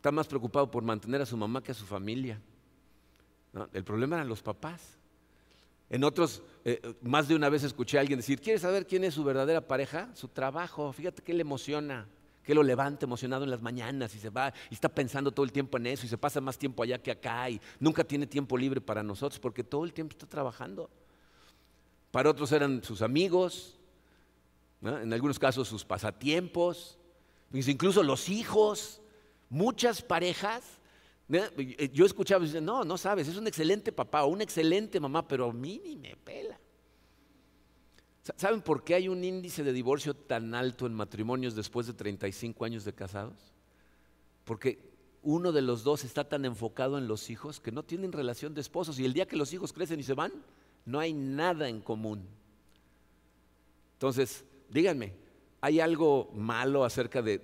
[0.00, 2.40] está más preocupado por mantener a su mamá que a su familia.
[3.74, 4.96] El problema eran los papás.
[5.90, 9.12] En otros, eh, más de una vez escuché a alguien decir, ¿quieres saber quién es
[9.12, 10.08] su verdadera pareja?
[10.14, 12.08] Su trabajo, fíjate qué le emociona
[12.42, 15.52] que lo levanta emocionado en las mañanas y se va y está pensando todo el
[15.52, 18.56] tiempo en eso y se pasa más tiempo allá que acá y nunca tiene tiempo
[18.56, 20.88] libre para nosotros porque todo el tiempo está trabajando.
[22.10, 23.78] Para otros eran sus amigos,
[24.80, 26.96] en algunos casos sus pasatiempos,
[27.52, 28.99] incluso los hijos,
[29.50, 30.64] muchas parejas.
[31.92, 35.28] Yo escuchaba y decía, no, no sabes, es un excelente papá o una excelente mamá,
[35.28, 36.58] pero a mí ni me pela.
[38.36, 42.64] ¿Saben por qué hay un índice de divorcio tan alto en matrimonios después de 35
[42.64, 43.52] años de casados?
[44.44, 44.90] Porque
[45.22, 48.60] uno de los dos está tan enfocado en los hijos que no tienen relación de
[48.60, 50.32] esposos y el día que los hijos crecen y se van,
[50.84, 52.26] no hay nada en común.
[53.94, 55.14] Entonces, díganme,
[55.60, 57.42] ¿hay algo malo acerca de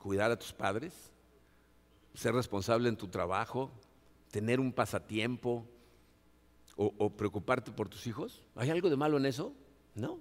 [0.00, 0.92] cuidar a tus padres?
[2.14, 3.70] ¿Ser responsable en tu trabajo?
[4.30, 5.66] ¿Tener un pasatiempo?
[6.76, 8.42] ¿O, preocuparte por tus hijos?
[8.56, 9.52] ¿Hay algo de malo en eso?
[9.94, 10.18] No.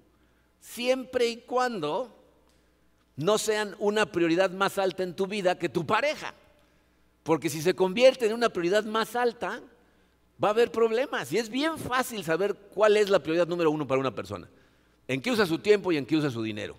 [0.60, 2.15] Siempre y cuando
[3.15, 6.34] no sean una prioridad más alta en tu vida que tu pareja.
[7.23, 9.62] Porque si se convierte en una prioridad más alta,
[10.43, 11.32] va a haber problemas.
[11.32, 14.47] Y es bien fácil saber cuál es la prioridad número uno para una persona.
[15.08, 16.75] En qué usa su tiempo y en qué usa su dinero.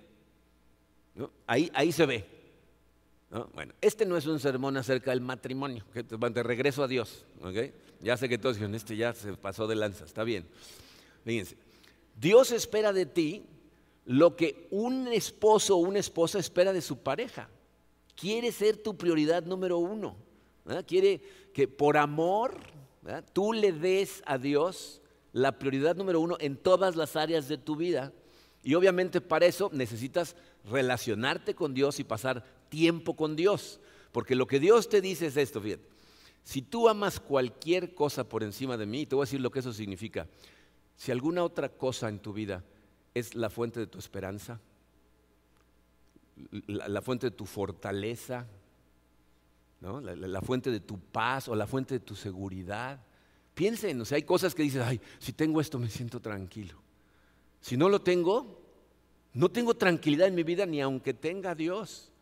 [1.47, 2.34] Ahí, ahí se ve.
[3.35, 3.51] ¿No?
[3.53, 5.85] Bueno, este no es un sermón acerca del matrimonio.
[5.93, 7.27] De regreso a Dios.
[7.43, 7.75] ¿okay?
[8.01, 10.05] Ya sé que todos dicen, este ya se pasó de lanza.
[10.05, 10.47] Está bien.
[11.25, 11.57] Fíjense.
[12.17, 13.43] Dios espera de ti
[14.05, 17.49] lo que un esposo o una esposa espera de su pareja.
[18.15, 20.15] Quiere ser tu prioridad número uno.
[20.87, 21.21] Quiere
[21.53, 22.61] que por amor
[23.33, 27.75] tú le des a Dios la prioridad número uno en todas las áreas de tu
[27.75, 28.13] vida.
[28.63, 30.37] Y obviamente para eso necesitas
[30.71, 33.81] relacionarte con Dios y pasar tiempo con Dios.
[34.13, 35.95] Porque lo que Dios te dice es esto, fíjate.
[36.45, 39.61] Si tú amas cualquier cosa por encima de mí, te voy a decir lo que
[39.61, 40.29] eso significa.
[40.97, 42.63] Si alguna otra cosa en tu vida
[43.15, 44.61] es la fuente de tu esperanza,
[46.67, 48.47] la, fuente de tu fortaleza,
[49.81, 53.01] la, fuente de tu paz o la fuente de tu seguridad.
[53.55, 56.75] Piensen, o sea, hay cosas que dices, ay, si tengo esto me siento tranquilo.
[57.61, 58.61] Si no lo tengo,
[59.33, 62.13] no tengo tranquilidad en mi vida ni aunque tenga Dios.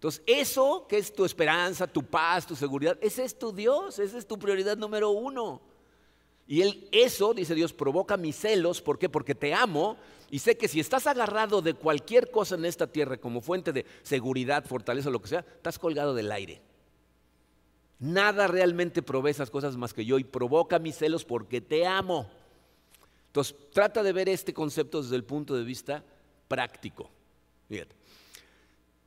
[0.00, 4.16] Entonces, eso que es tu esperanza, tu paz, tu seguridad, ese es tu Dios, esa
[4.16, 5.60] es tu prioridad número uno.
[6.46, 8.80] Y él, eso, dice Dios, provoca mis celos.
[8.80, 9.10] ¿Por qué?
[9.10, 9.98] Porque te amo
[10.30, 13.84] y sé que si estás agarrado de cualquier cosa en esta tierra como fuente de
[14.02, 16.62] seguridad, fortaleza, lo que sea, estás colgado del aire.
[17.98, 22.26] Nada realmente provee esas cosas más que yo y provoca mis celos porque te amo.
[23.26, 26.02] Entonces, trata de ver este concepto desde el punto de vista
[26.48, 27.10] práctico.
[27.68, 27.99] Fíjate.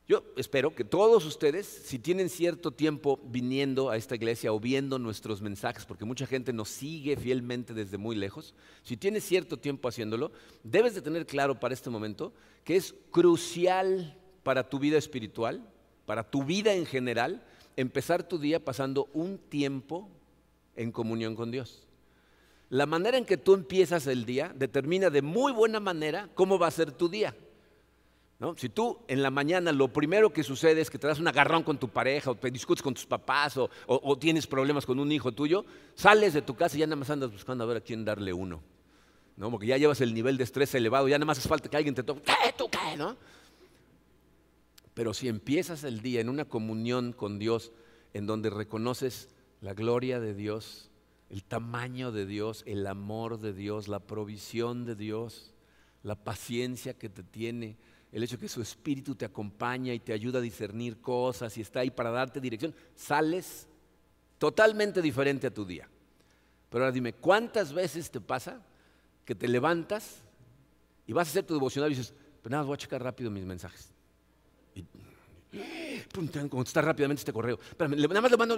[0.06, 4.98] Yo espero que todos ustedes, si tienen cierto tiempo viniendo a esta iglesia o viendo
[4.98, 9.88] nuestros mensajes, porque mucha gente nos sigue fielmente desde muy lejos, si tienes cierto tiempo
[9.88, 10.30] haciéndolo,
[10.62, 15.66] debes de tener claro para este momento que es crucial para tu vida espiritual,
[16.04, 17.42] para tu vida en general,
[17.74, 20.10] empezar tu día pasando un tiempo
[20.76, 21.88] en comunión con Dios.
[22.68, 26.66] La manera en que tú empiezas el día determina de muy buena manera cómo va
[26.66, 27.34] a ser tu día.
[28.56, 31.62] Si tú en la mañana lo primero que sucede es que te das un agarrón
[31.62, 35.32] con tu pareja o te discutes con tus papás o, tienes problemas con un hijo
[35.32, 38.04] tuyo, sales de tu casa y ya nada más andas buscando a ver a quién
[38.04, 38.60] darle uno.
[39.36, 39.50] ¿no?
[39.50, 41.94] Porque ya llevas el nivel de estrés elevado, ya nada más hace falta que alguien
[41.94, 42.96] te toque, ¿qué tú qué?
[42.96, 43.16] ¿no?
[44.94, 47.72] Pero si empiezas el día en una comunión con Dios,
[48.12, 49.28] en donde reconoces
[49.60, 50.90] la gloria de Dios,
[51.30, 55.54] el tamaño de Dios, el amor de Dios, la provisión de Dios,
[56.02, 57.76] la paciencia que te tiene,
[58.14, 61.80] el hecho que su espíritu te acompaña y te ayuda a discernir cosas y está
[61.80, 63.66] ahí para darte dirección, sales
[64.38, 65.88] totalmente diferente a tu día.
[66.70, 68.64] Pero ahora dime, ¿cuántas veces te pasa
[69.24, 70.22] que te levantas
[71.08, 73.44] y vas a hacer tu devocional y dices, pues nada, voy a checar rápido mis
[73.44, 73.92] mensajes?
[74.76, 74.84] Y,
[76.12, 77.58] pum, contestar rápidamente este correo.
[77.76, 78.56] nada más le mando,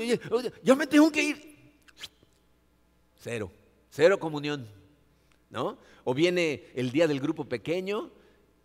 [0.63, 1.57] ya me tengo que ir.
[3.19, 3.51] Cero,
[3.89, 4.69] cero comunión.
[5.49, 5.79] ¿No?
[6.05, 8.11] O viene el día del grupo pequeño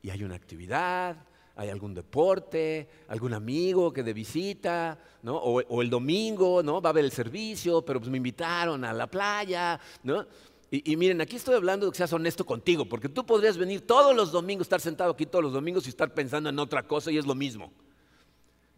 [0.01, 1.17] y hay una actividad,
[1.55, 5.37] hay algún deporte, algún amigo que de visita, ¿no?
[5.37, 6.81] o, el domingo, ¿no?
[6.81, 10.25] Va a haber el servicio, pero pues me invitaron a la playa, ¿no?
[10.73, 14.15] Y, miren, aquí estoy hablando de que seas honesto contigo, porque tú podrías venir todos
[14.15, 17.17] los domingos, estar sentado aquí todos los domingos y estar pensando en otra cosa y
[17.17, 17.73] es lo mismo.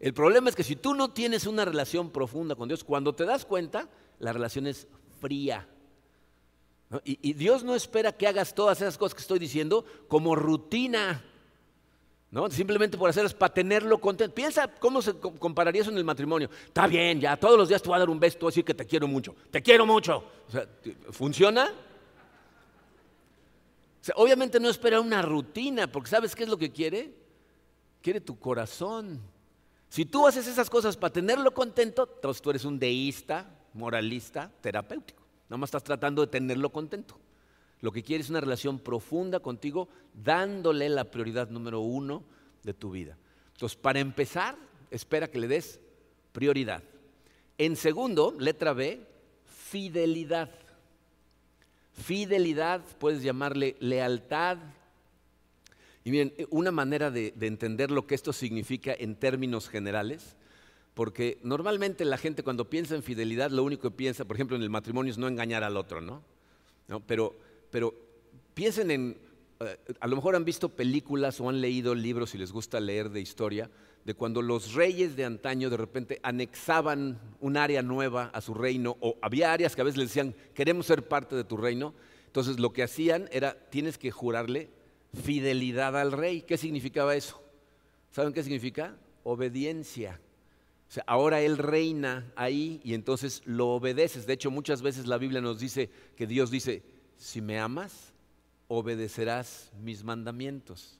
[0.00, 3.24] El problema es que si tú no tienes una relación profunda con Dios, cuando te
[3.24, 4.88] das cuenta, la relación es
[5.20, 5.68] fría.
[7.04, 11.24] Y, Dios no espera que hagas todas esas cosas que estoy diciendo como rutina.
[12.30, 12.50] ¿no?
[12.50, 14.34] Simplemente por hacerlas para tenerlo contento.
[14.34, 16.50] Piensa cómo se compararía eso en el matrimonio.
[16.66, 18.52] Está bien, ya todos los días te voy a dar un beso, te voy a
[18.52, 19.34] decir que te quiero mucho.
[19.50, 20.24] Te quiero mucho.
[21.10, 21.72] ¿Funciona?
[24.16, 27.14] obviamente no espera una rutina, porque ¿sabes qué es lo que quiere?
[28.02, 29.18] Quiere tu corazón.
[29.88, 35.23] Si tú haces esas cosas para tenerlo contento, entonces tú eres un deísta, moralista, terapéutico.
[35.54, 37.16] Nada más estás tratando de tenerlo contento.
[37.80, 42.24] Lo que quieres es una relación profunda contigo, dándole la prioridad número uno
[42.64, 43.16] de tu vida.
[43.52, 44.56] Entonces, para empezar,
[44.90, 45.78] espera que le des
[46.32, 46.82] prioridad.
[47.56, 49.06] En segundo, letra B,
[49.46, 50.50] fidelidad.
[51.92, 54.58] Fidelidad, puedes llamarle lealtad.
[56.02, 60.34] Y miren, una manera de, de entender lo que esto significa en términos generales
[60.94, 64.62] porque normalmente la gente cuando piensa en fidelidad, lo único que piensa, por ejemplo, en
[64.62, 66.22] el matrimonio es no engañar al otro, ¿no?
[67.06, 67.34] Pero,
[67.70, 67.92] pero
[68.54, 69.18] piensen en,
[69.60, 73.10] eh, a lo mejor han visto películas o han leído libros si les gusta leer
[73.10, 73.68] de historia,
[74.04, 78.96] de cuando los reyes de antaño de repente anexaban un área nueva a su reino,
[79.00, 81.94] o había áreas que a veces les decían, queremos ser parte de tu reino.
[82.26, 84.68] Entonces lo que hacían era, tienes que jurarle
[85.22, 86.42] fidelidad al rey.
[86.42, 87.40] ¿Qué significaba eso?
[88.10, 88.96] ¿Saben qué significa?
[89.22, 90.20] Obediencia
[91.06, 94.26] ahora Él reina ahí y entonces lo obedeces.
[94.26, 96.82] De hecho, muchas veces la Biblia nos dice que Dios dice,
[97.16, 98.12] si me amas,
[98.68, 100.98] obedecerás mis mandamientos.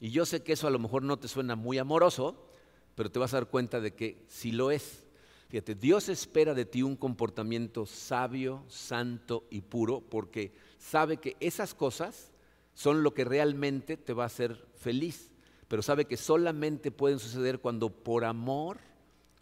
[0.00, 2.50] Y yo sé que eso a lo mejor no te suena muy amoroso,
[2.94, 5.04] pero te vas a dar cuenta de que sí lo es.
[5.48, 11.72] Fíjate, Dios espera de ti un comportamiento sabio, santo y puro, porque sabe que esas
[11.72, 12.32] cosas
[12.74, 15.30] son lo que realmente te va a hacer feliz,
[15.68, 18.78] pero sabe que solamente pueden suceder cuando por amor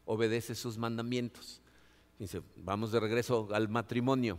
[0.05, 1.61] obedece sus mandamientos.
[2.19, 4.39] Dice, vamos de regreso al matrimonio.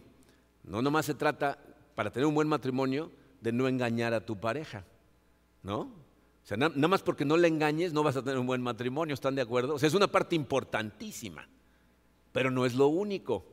[0.63, 1.59] No nomás se trata,
[1.95, 4.85] para tener un buen matrimonio, de no engañar a tu pareja.
[5.65, 5.79] ¿no?
[5.81, 9.15] O sea, nada más porque no le engañes no vas a tener un buen matrimonio,
[9.15, 9.73] ¿están de acuerdo?
[9.73, 11.49] O sea, es una parte importantísima,
[12.31, 13.43] pero no es lo único.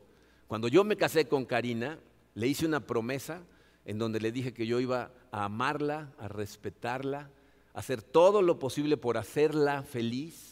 [0.47, 1.99] Cuando yo me casé con Karina,
[2.35, 3.43] le hice una promesa
[3.87, 7.31] en donde le dije que yo iba a amarla, a respetarla,
[7.73, 10.52] a hacer todo lo posible por hacerla feliz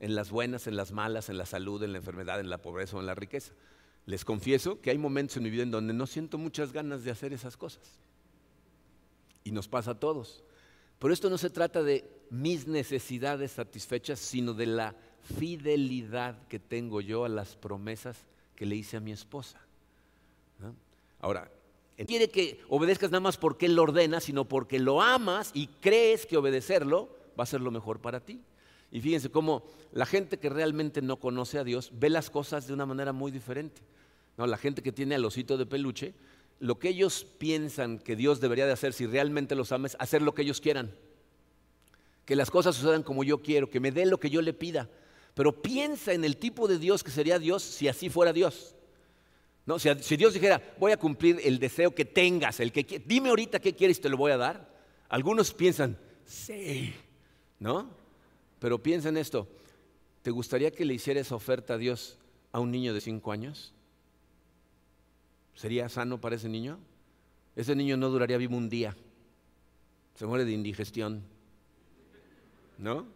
[0.00, 2.96] en las buenas, en las malas, en la salud, en la enfermedad, en la pobreza
[2.96, 3.52] o en la riqueza.
[4.06, 7.10] Les confieso que hay momentos en mi vida en donde no siento muchas ganas de
[7.10, 8.00] hacer esas cosas.
[9.44, 10.44] Y nos pasa a todos.
[10.98, 14.94] Pero esto no se trata de mis necesidades satisfechas, sino de la
[15.36, 19.60] fidelidad que tengo yo a las promesas que le hice a mi esposa.
[21.20, 21.50] Ahora,
[22.06, 26.26] quiere que obedezcas nada más porque Él lo ordena, sino porque lo amas y crees
[26.26, 27.08] que obedecerlo
[27.38, 28.40] va a ser lo mejor para ti.
[28.90, 32.72] Y fíjense cómo la gente que realmente no conoce a Dios ve las cosas de
[32.72, 33.82] una manera muy diferente.
[34.36, 34.46] ¿no?
[34.46, 36.14] La gente que tiene al osito de peluche,
[36.60, 40.34] lo que ellos piensan que Dios debería de hacer si realmente los ames, hacer lo
[40.34, 40.90] que ellos quieran.
[42.24, 44.88] Que las cosas sucedan como yo quiero, que me dé lo que yo le pida.
[45.34, 48.74] Pero piensa en el tipo de Dios que sería Dios si así fuera Dios.
[49.66, 53.28] No, si, si Dios dijera, voy a cumplir el deseo que tengas, el que dime
[53.28, 54.74] ahorita qué quieres y te lo voy a dar.
[55.10, 56.94] Algunos piensan, sí,
[57.58, 57.97] ¿no?
[58.58, 59.48] Pero piensa en esto,
[60.22, 62.18] ¿te gustaría que le hiciera esa oferta a Dios
[62.52, 63.72] a un niño de cinco años?
[65.54, 66.78] ¿Sería sano para ese niño?
[67.56, 68.96] Ese niño no duraría vivo un día,
[70.14, 71.22] se muere de indigestión,
[72.78, 73.06] ¿no?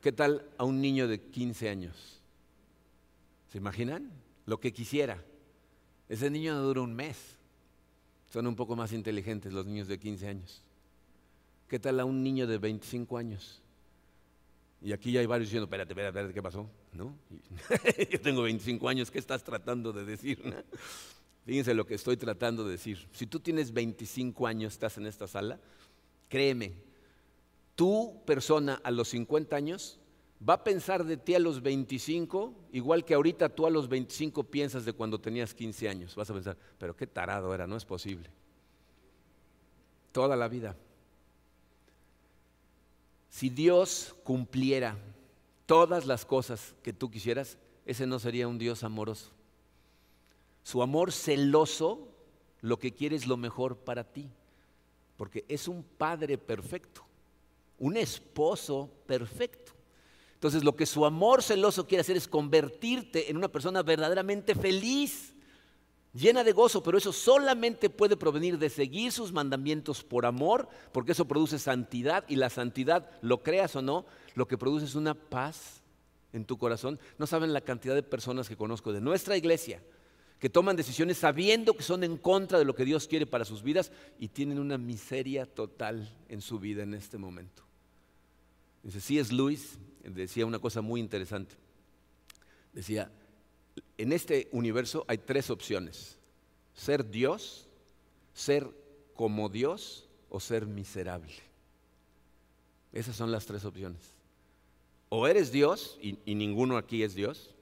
[0.00, 2.20] ¿Qué tal a un niño de 15 años?
[3.52, 4.10] ¿Se imaginan?
[4.46, 5.22] Lo que quisiera.
[6.08, 7.16] Ese niño no dura un mes.
[8.32, 10.62] Son un poco más inteligentes los niños de 15 años.
[11.68, 13.59] ¿Qué tal a un niño de 25 años?
[14.82, 16.70] Y aquí ya hay varios diciendo, espérate, espérate, espérate, ¿qué pasó?
[16.92, 17.14] ¿No?
[18.10, 20.40] Yo tengo 25 años, ¿qué estás tratando de decir?
[21.44, 23.08] Fíjense lo que estoy tratando de decir.
[23.12, 25.60] Si tú tienes 25 años, estás en esta sala,
[26.28, 26.74] créeme,
[27.74, 30.00] tu persona a los 50 años
[30.46, 34.44] va a pensar de ti a los 25, igual que ahorita tú a los 25
[34.44, 36.16] piensas de cuando tenías 15 años.
[36.16, 38.30] Vas a pensar, pero qué tarado era, no es posible.
[40.12, 40.76] Toda la vida.
[43.30, 44.98] Si Dios cumpliera
[45.64, 49.30] todas las cosas que tú quisieras, ese no sería un Dios amoroso.
[50.64, 52.08] Su amor celoso
[52.60, 54.28] lo que quiere es lo mejor para ti,
[55.16, 57.04] porque es un padre perfecto,
[57.78, 59.72] un esposo perfecto.
[60.34, 65.34] Entonces lo que su amor celoso quiere hacer es convertirte en una persona verdaderamente feliz,
[66.12, 71.12] llena de gozo, pero eso solamente puede provenir de seguir sus mandamientos por amor, porque
[71.12, 75.14] eso produce santidad y la santidad, lo creas o no, lo que produce es una
[75.14, 75.82] paz
[76.32, 76.98] en tu corazón.
[77.18, 79.82] No saben la cantidad de personas que conozco de nuestra iglesia
[80.40, 83.62] que toman decisiones sabiendo que son en contra de lo que Dios quiere para sus
[83.62, 87.62] vidas y tienen una miseria total en su vida en este momento.
[88.82, 91.56] Dice, sí es Luis, decía una cosa muy interesante.
[92.72, 93.12] Decía,
[93.98, 96.18] en este universo hay tres opciones.
[96.74, 97.68] Ser Dios,
[98.32, 98.68] ser
[99.14, 101.34] como Dios o ser miserable.
[102.92, 104.14] Esas son las tres opciones.
[105.10, 107.54] O eres Dios, y, ninguno aquí es Dios,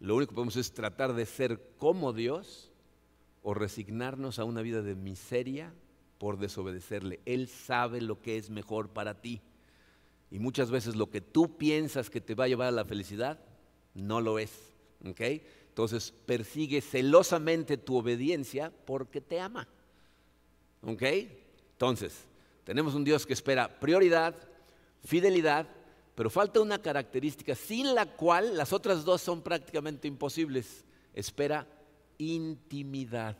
[0.00, 2.72] lo único que podemos es tratar de ser como Dios
[3.42, 5.72] o resignarnos a una vida de miseria
[6.18, 7.20] por desobedecerle.
[7.24, 9.42] Él sabe lo que es mejor para ti.
[10.30, 13.38] Y muchas veces lo que tú piensas que te va a llevar a la felicidad,
[13.94, 14.75] no lo es.
[15.02, 19.68] Entonces persigue celosamente tu obediencia porque te ama.
[20.82, 22.14] Entonces,
[22.64, 24.34] tenemos un Dios que espera prioridad,
[25.04, 25.68] fidelidad,
[26.14, 30.84] pero falta una característica sin la cual las otras dos son prácticamente imposibles.
[31.12, 31.66] Espera
[32.18, 33.36] intimidad.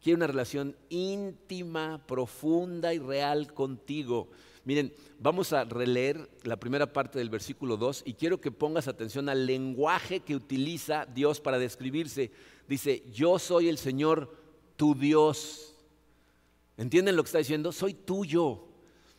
[0.00, 4.28] Quiere una relación íntima, profunda y real contigo.
[4.68, 9.30] Miren, vamos a releer la primera parte del versículo 2 y quiero que pongas atención
[9.30, 12.30] al lenguaje que utiliza Dios para describirse.
[12.68, 14.30] Dice, yo soy el Señor,
[14.76, 15.74] tu Dios.
[16.76, 17.72] ¿Entienden lo que está diciendo?
[17.72, 18.66] Soy tuyo.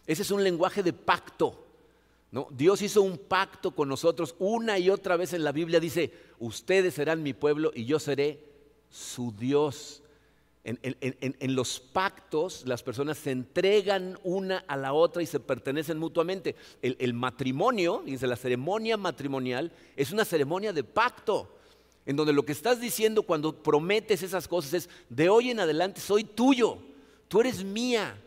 [0.05, 1.65] Ese es un lenguaje de pacto.
[2.51, 5.79] Dios hizo un pacto con nosotros una y otra vez en la Biblia.
[5.79, 8.45] Dice, ustedes serán mi pueblo y yo seré
[8.91, 10.03] su Dios.
[10.65, 16.55] En, los pactos las personas se entregan una a la otra y se pertenecen mutuamente.
[16.81, 21.55] El, matrimonio, dice la ceremonia matrimonial, es una ceremonia de pacto,
[22.05, 26.01] en donde lo que estás diciendo cuando prometes esas cosas es, de hoy en adelante
[26.01, 26.77] soy tuyo,
[27.29, 28.21] tú eres mía,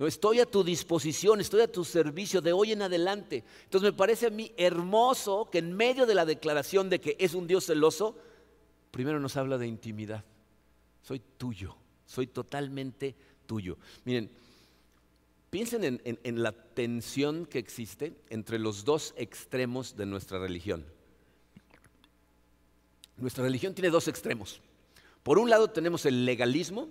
[0.00, 3.44] estoy a tu disposición, estoy a tu servicio de hoy en adelante.
[3.64, 7.34] Entonces me parece a mí hermoso que en medio de la declaración de que es
[7.34, 8.16] un Dios celoso,
[8.90, 10.24] primero nos habla de intimidad
[11.08, 11.74] soy tuyo,
[12.06, 13.14] soy totalmente
[13.46, 13.78] tuyo.
[14.04, 14.30] Miren,
[15.50, 20.84] Piensen en, la tensión que existe entre los dos extremos de nuestra religión.
[23.16, 24.60] Nuestra religión tiene dos extremos.
[25.22, 26.88] Por un lado tenemos el legalismo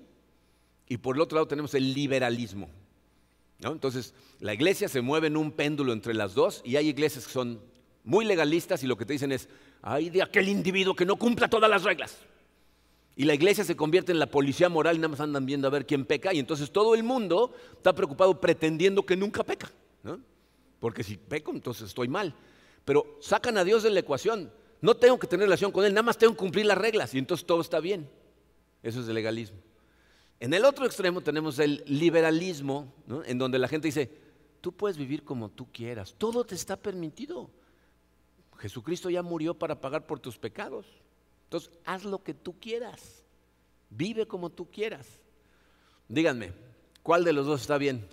[0.89, 2.67] y por el otro lado tenemos el liberalismo.
[3.59, 7.33] Entonces, la iglesia se mueve en un péndulo entre las dos y hay iglesias que
[7.33, 7.61] son
[8.03, 9.49] muy legalistas y lo que te dicen es,
[9.83, 12.17] ay de aquel individuo que no cumpla todas las reglas.
[13.19, 15.71] Y la iglesia se convierte en la policía moral y nada más andan viendo a
[15.71, 19.71] ver quién peca y entonces todo el mundo está preocupado pretendiendo que nunca peca.
[20.79, 22.35] Porque si peco, entonces estoy mal.
[22.85, 24.51] Pero sacan a Dios de la ecuación.
[24.81, 27.17] No tengo que tener relación con Él, nada más tengo que cumplir las reglas y
[27.17, 28.07] entonces todo está bien.
[28.83, 29.57] Eso es el legalismo.
[30.39, 32.93] En el otro extremo tenemos el liberalismo,
[33.25, 34.11] en donde la gente dice,
[34.61, 37.49] tú puedes vivir como tú quieras, todo te está permitido.
[38.59, 40.85] Jesucristo ya murió para pagar por tus pecados.
[41.47, 43.23] Entonces, haz lo que tú quieras,
[43.89, 45.07] vive como tú quieras.
[46.09, 46.51] Díganme,
[47.01, 48.05] ¿cuál de los dos está bien?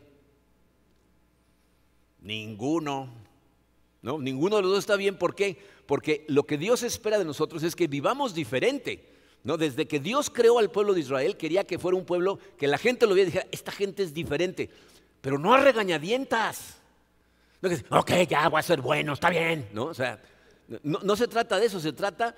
[2.20, 3.09] Ninguno.
[4.03, 5.18] No, ninguno de los dos está bien.
[5.18, 5.61] ¿Por qué?
[5.87, 9.12] Porque lo que Dios espera de nosotros es que vivamos diferente.
[9.43, 9.57] ¿no?
[9.57, 12.78] Desde que Dios creó al pueblo de Israel, quería que fuera un pueblo que la
[12.78, 14.70] gente lo viera y dijera, esta gente es diferente,
[15.20, 16.78] pero no a regañadientas.
[17.61, 19.68] No que, ok, ya voy a ser bueno, está bien.
[19.72, 19.87] ¿no?
[19.87, 20.20] O sea,
[20.83, 22.35] no, se trata de eso, se trata,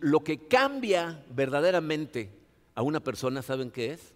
[0.00, 2.30] lo que cambia verdaderamente
[2.74, 4.14] a una persona, ¿saben qué es?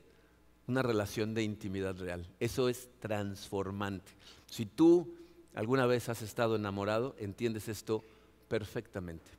[0.66, 2.26] Una relación de intimidad real.
[2.40, 4.12] Eso es transformante.
[4.46, 5.16] Si tú
[5.54, 8.04] alguna vez has estado enamorado, entiendes esto
[8.48, 9.30] perfectamente.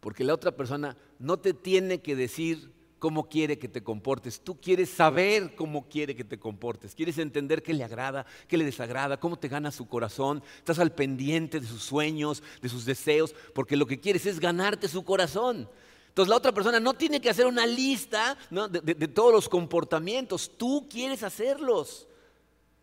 [0.00, 4.40] Porque la otra persona no te tiene que decir cómo quiere que te comportes.
[4.40, 6.94] Tú quieres saber cómo quiere que te comportes.
[6.94, 10.42] Quieres entender qué le agrada, qué le desagrada, cómo te gana su corazón.
[10.58, 14.86] Estás al pendiente de sus sueños, de sus deseos, porque lo que quieres es ganarte
[14.86, 15.68] su corazón.
[16.08, 20.52] Entonces la otra persona no tiene que hacer una lista de, de, todos los comportamientos.
[20.56, 22.06] Tú quieres hacerlos.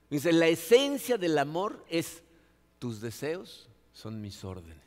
[0.10, 2.24] Dice, la esencia del amor es
[2.80, 4.78] tus deseos son mis órdenes.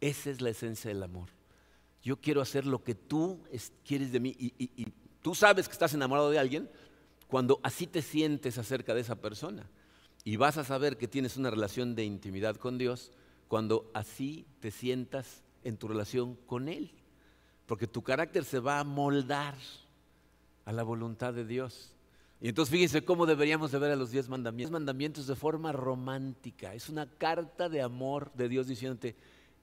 [0.00, 1.37] Esa es la esencia del amor.
[2.08, 3.38] Yo quiero hacer lo que tú
[3.84, 4.86] quieres de mí y,
[5.20, 6.70] tú sabes que estás enamorado de alguien
[7.26, 9.68] cuando así te sientes acerca de esa persona.
[10.24, 13.12] Y vas a saber que tienes una relación de intimidad con Dios
[13.46, 16.92] cuando así te sientas en tu relación con Él.
[17.66, 19.54] Porque tu carácter se va a moldar
[20.64, 21.94] a la voluntad de Dios.
[22.40, 24.72] Y entonces fíjense cómo deberíamos de ver a los diez mandamientos.
[24.72, 26.72] mandamientos de forma romántica.
[26.72, 29.14] Es una carta de amor de Dios diciéndote,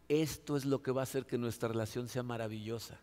[0.10, 3.00] esto es lo que va a hacer que nuestra relación sea maravillosa.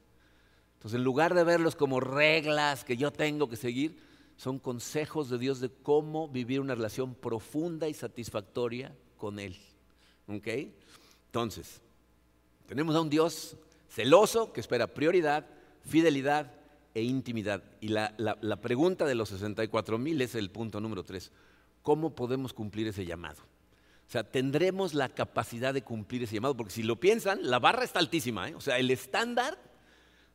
[0.74, 3.98] Entonces, en lugar de verlos como reglas que yo tengo que seguir,
[4.36, 9.56] son consejos de Dios de cómo vivir una relación profunda y satisfactoria con Él.
[10.26, 10.48] ¿Ok?
[11.26, 11.80] Entonces,
[12.66, 13.56] tenemos a un Dios
[13.88, 15.46] celoso que espera prioridad,
[15.84, 16.52] fidelidad
[16.94, 17.62] e intimidad.
[17.80, 21.30] Y la, la pregunta de los 64 mil es el punto número 3.
[21.82, 23.42] ¿Cómo podemos cumplir ese llamado?
[24.12, 27.98] Sea, tendremos la capacidad de cumplir ese llamado, porque si lo piensan, la barra está
[27.98, 28.50] altísima.
[28.50, 28.54] ¿eh?
[28.54, 29.56] O sea, el estándar,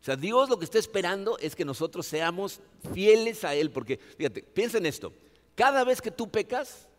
[0.02, 2.60] o sea, Dios lo que está esperando es que nosotros seamos
[2.92, 5.14] fieles a Él, porque fíjate, piensa en esto,
[5.54, 6.90] cada vez que tú pecas,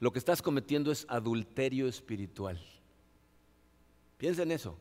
[0.00, 2.60] lo que estás cometiendo es adulterio espiritual.
[4.18, 4.76] Piensa en eso.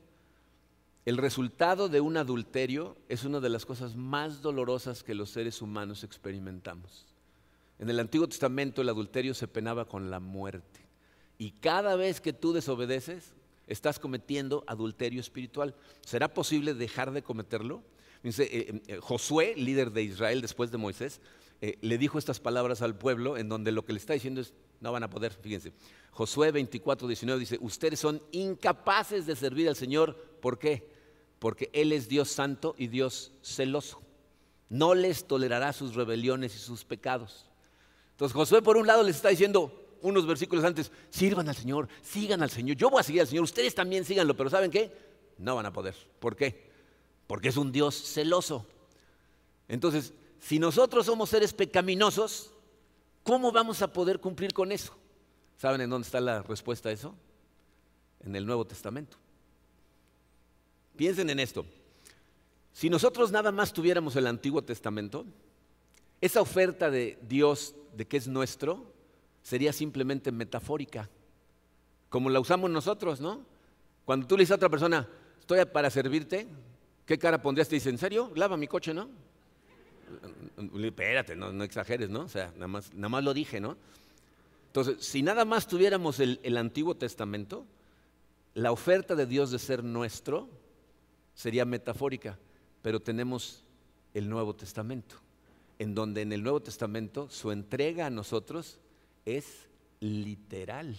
[1.06, 5.62] El resultado de un adulterio es una de las cosas más dolorosas que los seres
[5.62, 7.06] humanos experimentamos.
[7.78, 10.79] En el Antiguo Testamento el adulterio se penaba con la muerte.
[11.40, 13.34] Y cada vez que tú desobedeces,
[13.66, 15.74] estás cometiendo adulterio espiritual.
[16.06, 17.82] ¿Será posible dejar de cometerlo?
[18.22, 21.22] Dice, eh, eh, eh, Josué, líder de Israel después de Moisés,
[21.82, 24.94] le dijo estas palabras al pueblo en donde lo que le está diciendo es, no
[24.94, 25.74] van a poder, fíjense.
[26.12, 30.16] Josué 24, 19 dice, ustedes son incapaces de servir al Señor.
[30.42, 30.90] ¿Por qué?
[31.38, 34.02] Porque Él es Dios santo y Dios celoso.
[34.70, 37.50] No les tolerará sus rebeliones y sus pecados.
[38.12, 42.42] Entonces Josué por un lado les está diciendo, unos versículos antes, sirvan al Señor, sigan
[42.42, 44.92] al Señor, yo voy a seguir al Señor, ustedes también síganlo, pero ¿saben qué?
[45.38, 45.96] No van a poder.
[46.20, 46.70] ¿Por qué?
[47.28, 48.66] Porque es un Dios celoso.
[49.68, 52.52] Entonces, si nosotros somos seres pecaminosos,
[53.24, 54.96] ¿cómo vamos a poder cumplir con eso?
[55.58, 57.16] ¿Saben en dónde está la respuesta a eso?
[58.22, 59.18] En el Nuevo Testamento.
[60.96, 61.66] Piensen en esto.
[62.74, 65.26] Si nosotros nada más tuviéramos el Antiguo Testamento,
[66.22, 68.86] esa oferta de Dios de que es nuestro,
[69.42, 71.10] sería simplemente metafórica,
[72.10, 73.46] como la usamos nosotros, ¿no?
[74.06, 75.08] Cuando tú le dices a otra persona,
[75.40, 76.48] estoy para servirte,
[77.06, 77.70] ¿qué cara pondrías?
[77.70, 78.32] Te dice, ¿en serio?
[78.36, 79.10] Lava mi coche, ¿no?
[80.84, 82.22] Espérate, no, exageres, ¿no?
[82.22, 83.78] O sea, nada más, nada más lo dije, ¿no?
[84.68, 87.66] Entonces, si nada más tuviéramos el, el Antiguo Testamento,
[88.56, 90.50] la oferta de Dios de ser nuestro
[91.34, 92.38] sería metafórica,
[92.82, 93.64] pero tenemos
[94.14, 95.16] el Nuevo Testamento.
[95.80, 98.80] en donde en el Nuevo Testamento su entrega a nosotros
[99.38, 99.68] es
[100.00, 100.98] literal,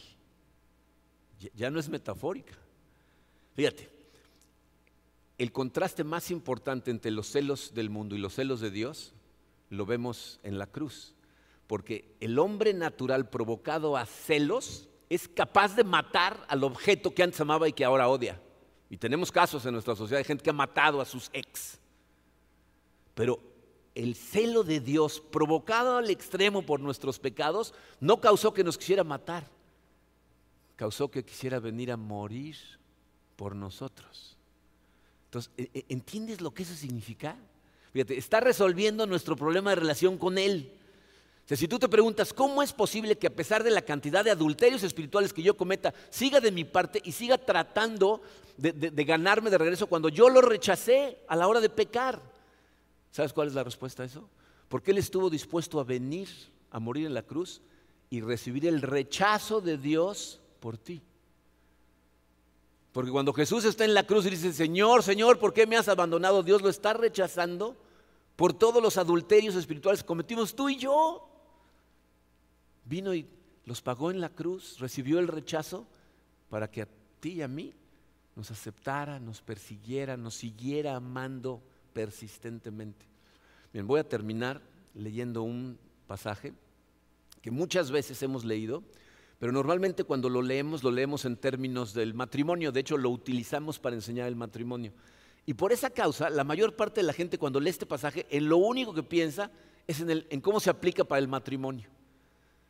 [1.54, 2.54] ya no es metafórica.
[3.54, 3.88] Fíjate,
[5.38, 9.14] el contraste más importante entre los celos del mundo y los celos de Dios
[9.70, 11.14] lo vemos en la cruz,
[11.66, 17.40] porque el hombre natural provocado a celos es capaz de matar al objeto que antes
[17.40, 18.40] amaba y que ahora odia.
[18.88, 21.78] Y tenemos casos en nuestra sociedad de gente que ha matado a sus ex.
[23.14, 23.40] Pero
[23.94, 29.04] el celo de Dios, provocado al extremo por nuestros pecados, no causó que nos quisiera
[29.04, 29.46] matar,
[30.76, 32.56] causó que quisiera venir a morir
[33.36, 34.36] por nosotros.
[35.26, 37.36] Entonces, ¿e, e, ¿entiendes lo que eso significa?
[37.92, 40.72] Fíjate, está resolviendo nuestro problema de relación con Él.
[41.46, 44.84] Si tú te preguntas, ¿cómo es posible que a pesar de la cantidad de adulterios
[44.84, 48.22] espirituales que yo cometa, siga de mi parte y siga tratando
[48.56, 52.29] de ganarme de regreso cuando yo lo rechacé a la hora de pecar?
[53.10, 54.28] ¿Sabes cuál es la respuesta a eso?
[54.68, 56.28] Porque Él estuvo dispuesto a venir
[56.70, 57.60] a morir en la cruz
[58.08, 61.02] y recibir el rechazo de Dios por ti.
[62.92, 65.88] Porque cuando Jesús está en la cruz y dice, Señor, Señor, ¿por qué me has
[65.88, 66.42] abandonado?
[66.42, 67.76] Dios lo está rechazando
[68.34, 71.28] por todos los adulterios espirituales que cometimos tú y yo.
[72.84, 73.26] Vino y
[73.64, 75.86] los pagó en la cruz, recibió el rechazo
[76.48, 76.88] para que a
[77.20, 77.72] ti y a mí
[78.34, 81.62] nos aceptara, nos persiguiera, nos siguiera amando
[81.92, 83.06] persistentemente.
[83.72, 84.60] Bien, voy a terminar
[84.94, 86.52] leyendo un pasaje
[87.40, 88.82] que muchas veces hemos leído,
[89.38, 93.78] pero normalmente cuando lo leemos lo leemos en términos del matrimonio, de hecho lo utilizamos
[93.78, 94.92] para enseñar el matrimonio.
[95.46, 98.48] Y por esa causa, la mayor parte de la gente cuando lee este pasaje, en
[98.48, 99.50] lo único que piensa
[99.86, 101.88] es en, en cómo se aplica para el matrimonio.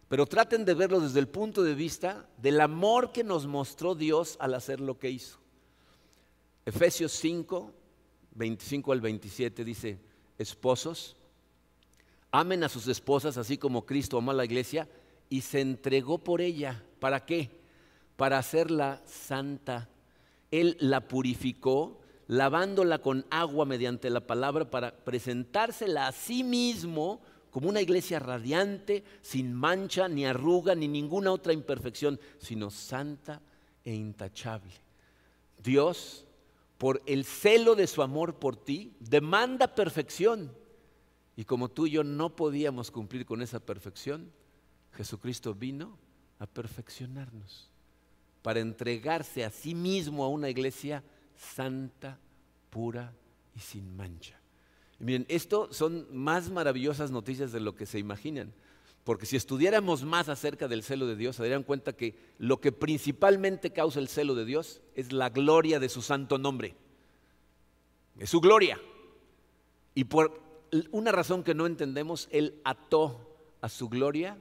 [0.09, 4.37] Pero traten de verlo desde el punto de vista del amor que nos mostró Dios
[4.41, 5.39] al hacer lo que hizo.
[6.67, 7.73] Efesios 5,
[8.35, 9.99] 25 al 27 dice,
[10.39, 11.17] esposos,
[12.31, 14.89] amen a sus esposas así como Cristo amó a la iglesia
[15.29, 16.83] y se entregó por ella.
[16.99, 17.51] ¿Para qué?
[18.17, 19.89] Para hacerla santa.
[20.51, 27.21] Él la purificó, lavándola con agua mediante la palabra para presentársela a sí mismo
[27.51, 33.41] como una iglesia radiante, sin mancha, ni arruga, ni ninguna otra imperfección, sino santa
[33.85, 34.73] e intachable.
[35.63, 36.25] Dios
[36.81, 40.51] por el celo de su amor por ti, demanda perfección.
[41.37, 44.33] Y como tú y yo no podíamos cumplir con esa perfección,
[44.93, 45.99] Jesucristo vino
[46.39, 47.69] a perfeccionarnos,
[48.41, 51.05] para entregarse a sí mismo a una iglesia
[51.37, 52.19] santa,
[52.71, 53.13] pura
[53.55, 54.41] y sin mancha.
[54.99, 58.55] Y miren, esto son más maravillosas noticias de lo que se imaginan.
[59.11, 62.71] Porque si estudiáramos más acerca del celo de Dios, se darían cuenta que lo que
[62.71, 66.77] principalmente causa el celo de Dios es la gloria de su santo nombre.
[68.21, 68.81] Es su gloria.
[69.97, 70.41] Y por
[70.93, 74.39] una razón que no entendemos, Él ató a su gloria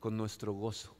[0.00, 0.96] con nuestro gozo.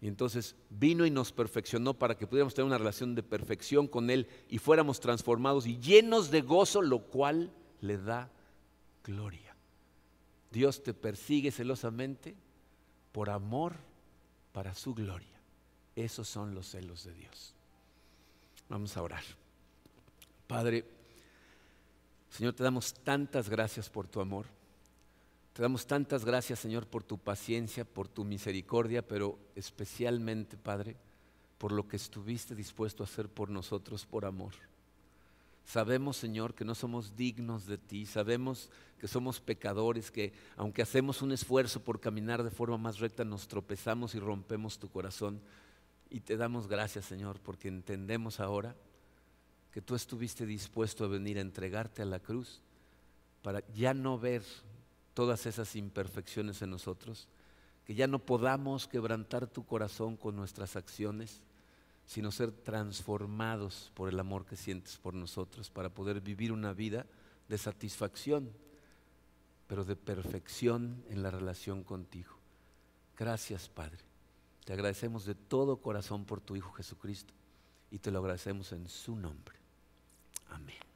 [0.00, 4.10] Y entonces vino y nos perfeccionó para que pudiéramos tener una relación de perfección con
[4.10, 8.30] Él y fuéramos transformados y llenos de gozo, lo cual le da
[9.02, 9.45] gloria.
[10.50, 12.34] Dios te persigue celosamente
[13.12, 13.74] por amor
[14.52, 15.40] para su gloria.
[15.94, 17.54] Esos son los celos de Dios.
[18.68, 19.22] Vamos a orar.
[20.46, 20.84] Padre,
[22.30, 24.46] Señor, te damos tantas gracias por tu amor.
[25.52, 30.96] Te damos tantas gracias, Señor, por tu paciencia, por tu misericordia, pero especialmente, Padre,
[31.56, 34.52] por lo que estuviste dispuesto a hacer por nosotros por amor.
[35.66, 41.22] Sabemos, Señor, que no somos dignos de ti, sabemos que somos pecadores, que aunque hacemos
[41.22, 45.40] un esfuerzo por caminar de forma más recta, nos tropezamos y rompemos tu corazón.
[46.08, 48.76] Y te damos gracias, Señor, porque entendemos ahora
[49.72, 52.62] que tú estuviste dispuesto a venir a entregarte a la cruz
[53.42, 54.44] para ya no ver
[55.14, 57.26] todas esas imperfecciones en nosotros,
[57.84, 61.42] que ya no podamos quebrantar tu corazón con nuestras acciones,
[62.06, 67.06] sino ser transformados por el amor que sientes por nosotros para poder vivir una vida
[67.48, 68.52] de satisfacción,
[69.66, 72.30] pero de perfección en la relación contigo.
[73.16, 73.98] Gracias, Padre.
[74.64, 77.34] Te agradecemos de todo corazón por tu Hijo Jesucristo
[77.90, 79.56] y te lo agradecemos en su nombre.
[80.50, 80.95] Amén.